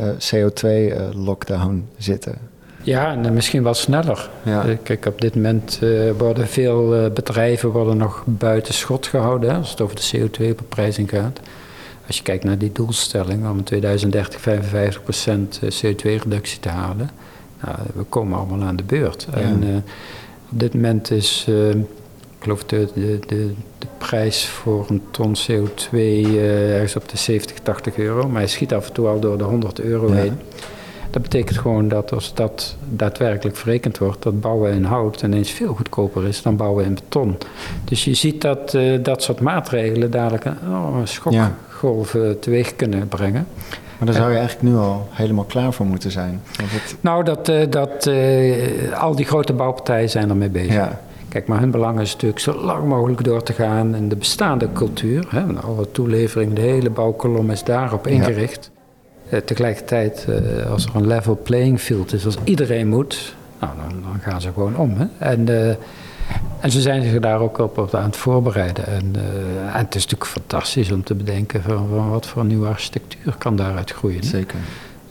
[0.00, 2.38] CO2-lockdown zitten.
[2.82, 4.30] Ja, en eh, misschien wel sneller.
[4.42, 4.64] Ja.
[4.66, 9.50] Eh, Kijk, op dit moment eh, worden veel eh, bedrijven worden nog buiten schot gehouden
[9.50, 11.40] hè, als het over de CO2-beprijzing gaat.
[12.06, 14.44] Als je kijkt naar die doelstelling om in 2030 55%
[15.84, 17.10] CO2-reductie te halen,
[17.64, 19.26] nou, we komen allemaal aan de beurt.
[19.30, 19.40] Ja.
[19.40, 19.76] En eh,
[20.52, 21.54] op dit moment is, eh,
[22.44, 27.58] geloof, de, de, de, de prijs voor een ton CO2 eh, ergens op de 70,
[27.58, 30.14] 80 euro, maar hij schiet af en toe al door de 100 euro Ja.
[30.14, 30.38] heen.
[31.10, 35.74] Dat betekent gewoon dat als dat daadwerkelijk verrekend wordt, dat bouwen in hout ineens veel
[35.74, 37.36] goedkoper is dan bouwen in beton.
[37.84, 43.46] Dus je ziet dat eh, dat soort maatregelen dadelijk een schokgolf eh, teweeg kunnen brengen.
[43.98, 46.40] Maar daar zou je eigenlijk nu al helemaal klaar voor moeten zijn.
[46.56, 48.10] Want het, Nou, dat, eh, dat,
[49.00, 50.72] al die grote bouwpartijen zijn ermee bezig.
[50.72, 51.00] ja,
[51.34, 54.72] Kijk, maar hun belang is natuurlijk zo lang mogelijk door te gaan in de bestaande
[54.72, 55.26] cultuur.
[55.28, 58.70] Hè, alle toelevering, de hele bouwkolom is daarop ingericht.
[59.28, 64.02] Eh, tegelijkertijd, eh, als er een level playing field is, als iedereen moet, nou, dan,
[64.02, 64.94] dan gaan ze gewoon om.
[64.96, 65.06] Hè.
[65.18, 65.68] En, eh,
[66.60, 68.86] en ze zijn zich daar ook op, op aan het voorbereiden.
[68.86, 69.12] En,
[69.72, 73.56] en het is natuurlijk fantastisch om te bedenken van, van wat voor nieuwe architectuur kan
[73.56, 74.24] daaruit groeien.
[74.24, 74.58] zeker.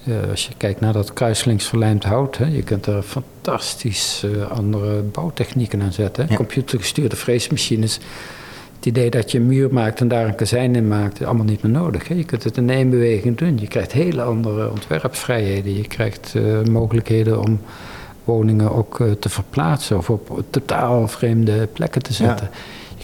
[0.03, 4.51] Ja, als je kijkt naar dat kruislinks verlijmd hout, hè, je kunt er fantastisch eh,
[4.51, 6.25] andere bouwtechnieken aan zetten.
[6.29, 6.35] Ja.
[6.35, 7.99] Computergestuurde freesmachines.
[8.75, 11.45] Het idee dat je een muur maakt en daar een kazijn in maakt, is allemaal
[11.45, 12.07] niet meer nodig.
[12.07, 12.15] Hè.
[12.15, 13.57] Je kunt het in één beweging doen.
[13.59, 15.75] Je krijgt hele andere ontwerpvrijheden.
[15.75, 17.59] Je krijgt eh, mogelijkheden om
[18.23, 22.49] woningen ook eh, te verplaatsen of op totaal vreemde plekken te zetten.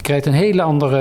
[0.00, 0.98] Je krijgt een hele andere,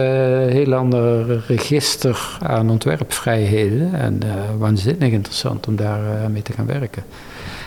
[0.52, 3.94] hele andere register aan ontwerpvrijheden.
[3.94, 7.04] En eh, waanzinnig interessant om daar eh, mee te gaan werken.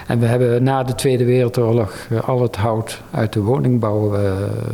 [0.06, 4.32] En we hebben na de Tweede Wereldoorlog eh, al het hout uit de woningbouw eh,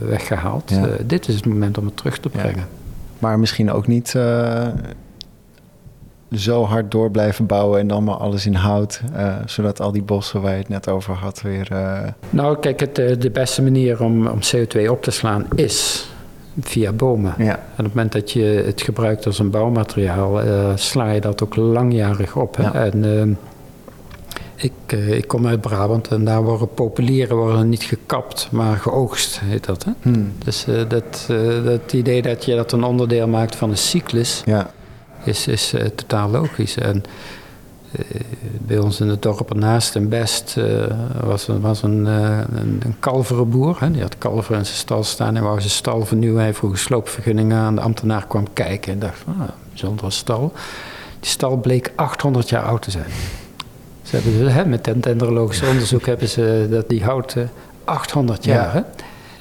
[0.09, 0.71] weggehaald.
[0.71, 0.87] Ja.
[0.87, 2.41] Eh, dit is het moment om het terug te Ja.
[2.41, 2.67] brengen.
[3.19, 4.17] Maar misschien ook niet.
[6.33, 10.03] zo hard door blijven bouwen en dan maar alles in hout, uh, zodat al die
[10.03, 11.69] bossen waar je het net over had weer.
[11.73, 12.01] Uh...
[12.31, 16.09] Nou, kijk, het, de beste manier om, om CO2 op te slaan is
[16.61, 17.35] via bomen.
[17.39, 17.45] Ja.
[17.45, 21.43] En op het moment dat je het gebruikt als een bouwmateriaal, uh, sla je dat
[21.43, 22.57] ook langjarig op.
[22.57, 22.75] Ja.
[22.75, 23.39] En
[24.57, 29.41] ik, uh, ik kom uit Brabant en daar worden populieren worden niet gekapt, maar geoogst
[29.45, 29.85] heet dat.
[29.85, 29.91] Hè?
[30.03, 30.33] Hmm.
[30.45, 31.27] Dus dat,
[31.65, 34.71] dat idee dat je dat een onderdeel maakt van een cyclus, ja.
[35.25, 36.77] is, is totaal logisch.
[36.77, 37.03] En
[38.61, 40.57] bij ons in het dorp ernaast in Best
[41.21, 43.77] was, was een, een, een kalverenboer.
[43.81, 43.91] Hè?
[43.91, 46.43] Die had kalveren in zijn stal staan en wou zijn stal vernieuwen.
[46.43, 47.75] Hij vroeg een sloopvergunning aan.
[47.75, 50.53] De ambtenaar kwam kijken en dacht, ah, bijzondere stal.
[51.21, 53.11] Die stal bleek 800 jaar oud te zijn.
[54.03, 57.37] Ze hebben, hè, met dendrologisch onderzoek hebben ze dat die hout
[57.85, 58.73] 800 jaar.
[58.73, 58.81] Hè?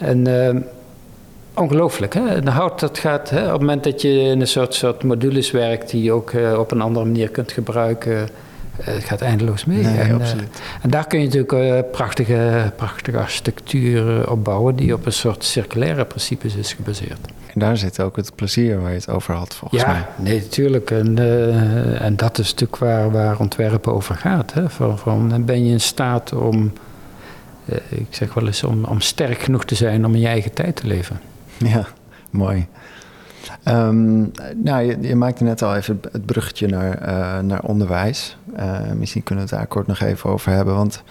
[0.05, 0.61] En uh,
[1.58, 2.14] ongelooflijk.
[2.14, 2.41] Hè?
[2.41, 5.51] De hout dat gaat, hè, op het moment dat je in een soort, soort modules
[5.51, 8.30] werkt die je ook uh, op een andere manier kunt gebruiken,
[8.82, 9.84] het gaat eindeloos mee.
[9.84, 10.30] Nee, en, uh,
[10.82, 16.05] en, daar kun je natuurlijk prachtige, prachtige architectuur op bouwen die op een soort circulaire
[16.05, 17.20] principes is gebaseerd.
[17.53, 19.97] En daar zit ook het plezier waar je het over had, volgens ja, mij.
[19.97, 20.91] Ja, nee, natuurlijk.
[20.91, 21.18] En,
[21.99, 24.53] en dat is natuurlijk waar, waar ontwerpen over gaat.
[24.53, 24.70] Hè?
[24.70, 26.74] Van, van, ben je in staat om,
[27.89, 30.76] ik zeg wel eens, om, om sterk genoeg te zijn om in je eigen tijd
[30.76, 31.20] te leven?
[31.74, 31.86] Ja,
[32.30, 32.68] mooi.
[33.68, 38.38] Um, nou, je, je, maakte net al even het bruggetje naar, uh, naar onderwijs.
[38.60, 40.76] Uh, misschien kunnen we het daar kort nog even over hebben.
[40.76, 41.03] Want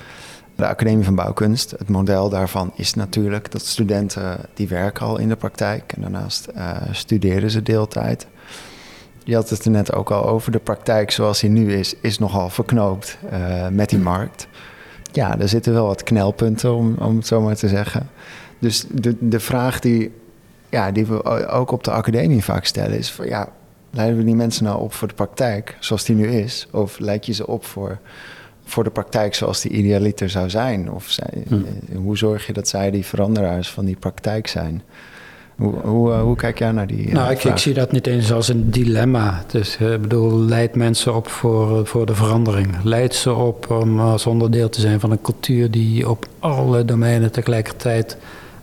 [0.55, 5.29] de Academie van Bouwkunst, het model daarvan is natuurlijk dat studenten die werken al in
[5.29, 8.27] de praktijk en daarnaast uh, studeren ze deeltijd.
[9.25, 10.53] Je had het er net ook al over.
[10.53, 13.19] De praktijk zoals die nu is, is nogal verknoopt
[13.71, 14.49] met die markt.
[15.13, 18.09] Ja, er zitten wel wat knelpunten, om, om het zo maar te zeggen.
[18.59, 20.13] Dus de, de vraag die
[20.77, 23.49] ja, die we ook op de academie vaak stellen, is van ja,
[23.91, 26.67] leiden we die mensen nou op voor de praktijk zoals die nu is?
[26.71, 27.99] Of leid je ze op voor,
[28.65, 30.91] voor de praktijk zoals die idealiter zou zijn?
[30.91, 31.55] Of zij, hm.
[31.55, 34.83] Eh, hoe zorg je dat zij die veranderaars van die praktijk zijn?
[35.57, 37.07] Hoe, hoe, hoe kijk jij naar die?
[37.07, 39.45] Uh, nou, ik, ik, zie dat niet eens als een dilemma.
[39.47, 42.77] Dus ik bedoel, leid mensen op voor, voor de verandering.
[42.83, 47.33] Leid ze op om als onderdeel te zijn van een cultuur die op alle domeinen
[47.33, 48.17] tegelijkertijd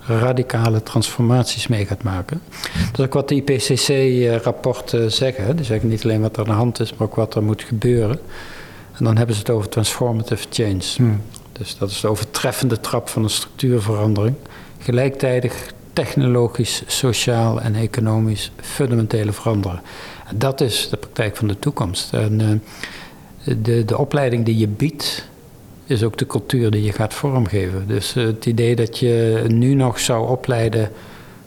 [0.07, 2.41] radicale transformaties mee gaat maken.
[2.91, 5.55] Dat is ook wat de IPCC-rapporten zeggen.
[5.55, 7.63] Die zeggen niet alleen wat er aan de hand is, maar ook wat er moet
[7.63, 8.19] gebeuren.
[8.93, 10.83] En dan hebben ze het over transformative change.
[10.95, 11.21] Hmm.
[11.51, 14.35] Dus dat is de overtreffende trap van een structuurverandering.
[14.79, 19.81] Gelijktijdig technologisch, sociaal en economisch fundamentele veranderen.
[20.27, 22.13] En dat is de praktijk van de toekomst.
[22.13, 25.27] En uh, de, de opleiding die je biedt
[25.85, 27.87] is ook de cultuur die je gaat vormgeven.
[27.87, 30.89] Dus uh, het idee dat je nu nog zou opleiden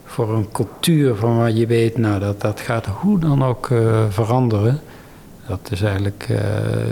[0.05, 4.05] voor een cultuur van waar je weet, nou dat, dat gaat hoe dan ook uh,
[4.09, 4.81] veranderen.
[5.49, 6.39] Dat is eigenlijk uh,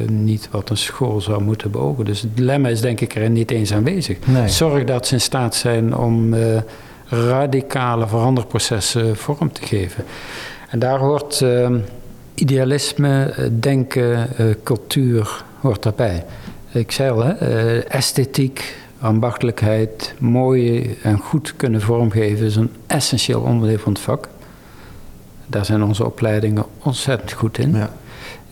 [0.09, 2.05] niet wat een school zou moeten beogen.
[2.05, 4.17] Dus het dilemma is denk ik er niet eens aanwezig.
[4.27, 4.49] Nee.
[4.49, 6.35] Zorg dat ze in staat zijn om
[7.09, 10.05] radicale veranderprocessen vorm te geven.
[10.69, 11.45] En daar hoort
[12.35, 14.29] idealisme, denken,
[14.63, 16.25] cultuur hoort daarbij.
[16.75, 23.41] Ik zei al, hè, uh, esthetiek, ambachtelijkheid, mooi en goed kunnen vormgeven is een essentieel
[23.41, 24.29] onderdeel van het vak.
[25.47, 27.75] Daar zijn onze opleidingen ontzettend goed in.
[27.75, 27.91] Ja.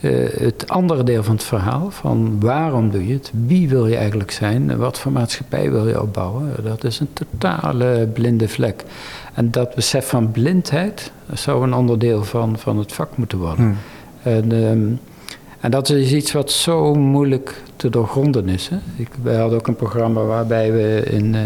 [0.01, 3.97] Uh, het andere deel van het verhaal, van waarom doe je het, wie wil je
[3.97, 8.85] eigenlijk zijn, wat voor maatschappij wil je opbouwen, dat is een totale blinde vlek.
[9.35, 13.65] En dat besef van blindheid zou een onderdeel van, van het vak moeten worden.
[13.65, 13.77] Hmm.
[14.23, 15.01] En, um,
[15.63, 18.69] en dat is iets wat zo moeilijk te doorgronden is.
[18.69, 18.77] Hè.
[18.97, 21.41] Ik, wij hadden ook een programma waarbij we in, uh,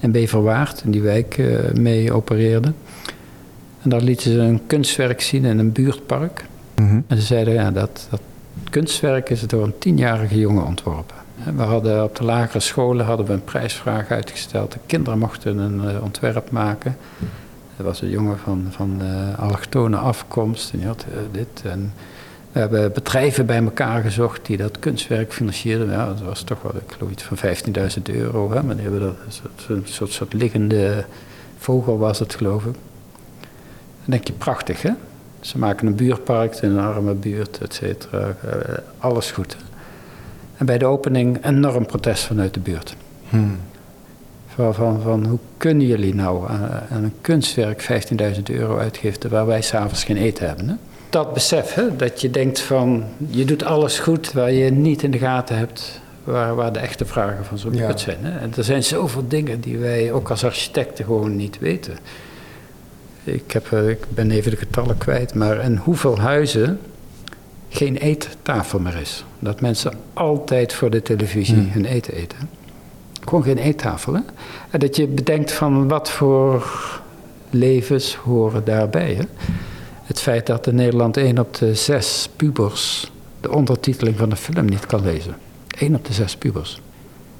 [0.00, 2.74] in Beverwaard, in die wijk, uh, mee opereerden.
[3.82, 6.44] En daar lieten ze een kunstwerk zien in een buurtpark.
[6.76, 7.04] Mm -hmm.
[7.06, 8.20] En ze zeiden, ja, dat, dat
[8.70, 11.16] kunstwerk is door een tienjarige jongen ontworpen.
[11.56, 14.72] We hadden op de lagere scholen hadden we een prijsvraag uitgesteld.
[14.72, 16.96] De kinderen mochten een uh, ontwerp maken.
[17.76, 19.00] Er was een jongen van, van
[19.38, 21.62] allochtone afkomst en die had dit.
[21.64, 21.92] En
[22.52, 25.90] we hebben bedrijven bij elkaar gezocht die dat kunstwerk financierden.
[25.90, 27.38] Ja, dat was toch wel, ik geloof iets van
[27.96, 28.52] 15.000 euro.
[28.52, 28.62] Hè?
[28.62, 31.04] Maar die hebben dat, een soort, soort liggende
[31.58, 32.74] vogel was het, geloof ik.
[33.42, 34.90] Dan denk je, prachtig hè.
[35.40, 38.36] Ze maken een buurtpark in een arme buurt, et cetera.
[38.44, 38.52] Uh,
[38.98, 39.56] alles goed.
[40.56, 42.96] En bij de opening enorm protest vanuit de buurt.
[43.28, 43.58] Hmm.
[44.46, 47.82] Van, van, van, hoe kunnen jullie nou aan, aan een kunstwerk
[48.36, 50.68] 15.000 euro uitgeven waar wij s'avonds geen eten hebben?
[50.68, 50.74] Hè?
[51.12, 55.10] Dat besef, hè, dat je denkt van je doet alles goed waar je niet in
[55.10, 57.96] de gaten hebt waar, waar de echte vragen van zo'n ja.
[57.96, 58.18] zijn.
[58.20, 58.38] Hè.
[58.38, 61.98] En er zijn zoveel dingen die wij ook als architecten gewoon niet weten.
[63.24, 66.80] Ik, heb, ik ben even de getallen kwijt, maar en hoeveel huizen
[67.68, 69.24] geen eettafel meer is.
[69.38, 71.70] Dat mensen altijd voor de televisie Hmm.
[71.70, 72.38] hun eten eten.
[73.24, 74.14] Gewoon geen eettafel.
[74.14, 74.20] Hè?
[74.70, 76.66] En dat je bedenkt van wat voor
[77.50, 79.14] levens horen daarbij.
[79.14, 79.24] Hè?
[80.02, 84.64] Het feit dat in Nederland één op de zes pubers de ondertiteling van de film
[84.64, 85.34] niet kan lezen.
[85.78, 86.80] Eén op de zes pubers.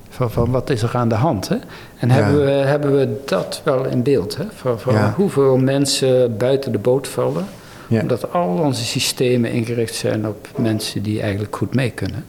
[0.09, 1.49] Van, van wat is er aan de hand?
[1.49, 1.57] Hè?
[1.99, 2.15] En Ja.
[2.15, 4.37] hebben, we, hebben we dat wel in beeld?
[4.37, 4.45] Hè?
[4.55, 5.13] Van, van Ja.
[5.17, 7.45] hoeveel mensen buiten de boot vallen?
[7.89, 8.01] Ja.
[8.01, 12.25] Omdat al onze systemen ingericht zijn op mensen die eigenlijk goed mee kunnen.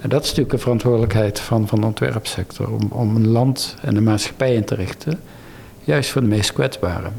[0.00, 2.70] En dat is natuurlijk een verantwoordelijkheid van, van de ontwerpsector.
[2.72, 5.20] Om, om een land en een maatschappij in te richten.
[5.84, 7.12] Juist voor de meest kwetsbaren.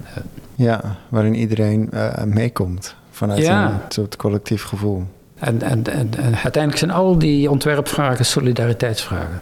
[0.60, 3.66] Ja, waarin iedereen eh, meekomt vanuit Ja.
[3.72, 5.04] een soort collectief gevoel.
[5.36, 9.42] En, en, en, en uiteindelijk zijn al die ontwerpvragen solidariteitsvragen.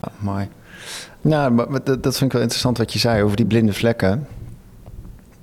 [0.00, 0.48] Ah, mooi.
[1.20, 4.26] Nou, dat, dat vind ik wel interessant wat je zei over die blinde vlekken.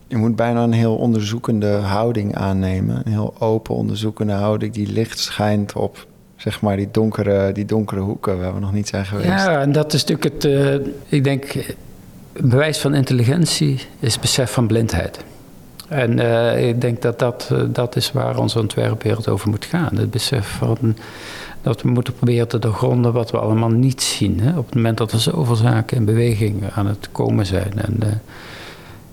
[0.07, 3.01] Je moet bijna een heel onderzoekende houding aannemen.
[3.05, 8.01] Een heel open onderzoekende houding die licht schijnt op zeg maar die donkere, die donkere
[8.01, 9.27] hoeken waar we nog niet zijn geweest.
[9.27, 11.73] Ja, en dat is natuurlijk het, eh, ik denk,
[12.33, 15.19] bewijs van intelligentie is besef van blindheid.
[15.87, 19.95] En eh, ik denk dat dat, eh, dat is waar onze ontwerpwereld over moet gaan.
[19.95, 20.77] Het besef van
[21.61, 24.39] dat we moeten proberen te doorgronden wat we allemaal niet zien.
[24.39, 24.57] Hè?
[24.57, 27.71] Op het moment dat er zoveel zaken in beweging aan het komen zijn.
[27.75, 28.07] En, eh,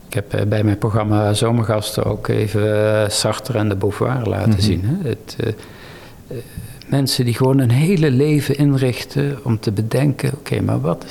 [0.08, 4.60] ik heb bij mijn programma Zomergasten ook even Sartre en de Beauvoir laten Mhm.
[4.60, 4.82] zien.
[4.84, 5.08] Hè?
[5.08, 5.36] Het,
[6.86, 11.04] mensen die gewoon een hele leven inrichten om te bedenken: oké, maar wat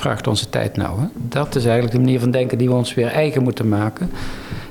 [0.00, 1.00] vraagt onze tijd nou?
[1.00, 1.06] Hè?
[1.28, 4.10] Dat is eigenlijk de manier van denken die we ons weer eigen moeten maken.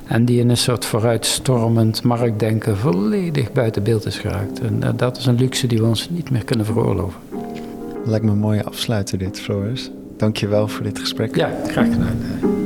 [0.07, 4.59] En die in een soort vooruitstormend marktdenken volledig buiten beeld is geraakt.
[4.59, 7.19] En eh, dat is een luxe die we ons niet meer kunnen veroorloven.
[8.05, 9.91] Lijkt me een mooie afsluiter dit, Floris.
[10.17, 11.35] Dank je wel voor dit gesprek.
[11.35, 12.65] Ja, graag gedaan.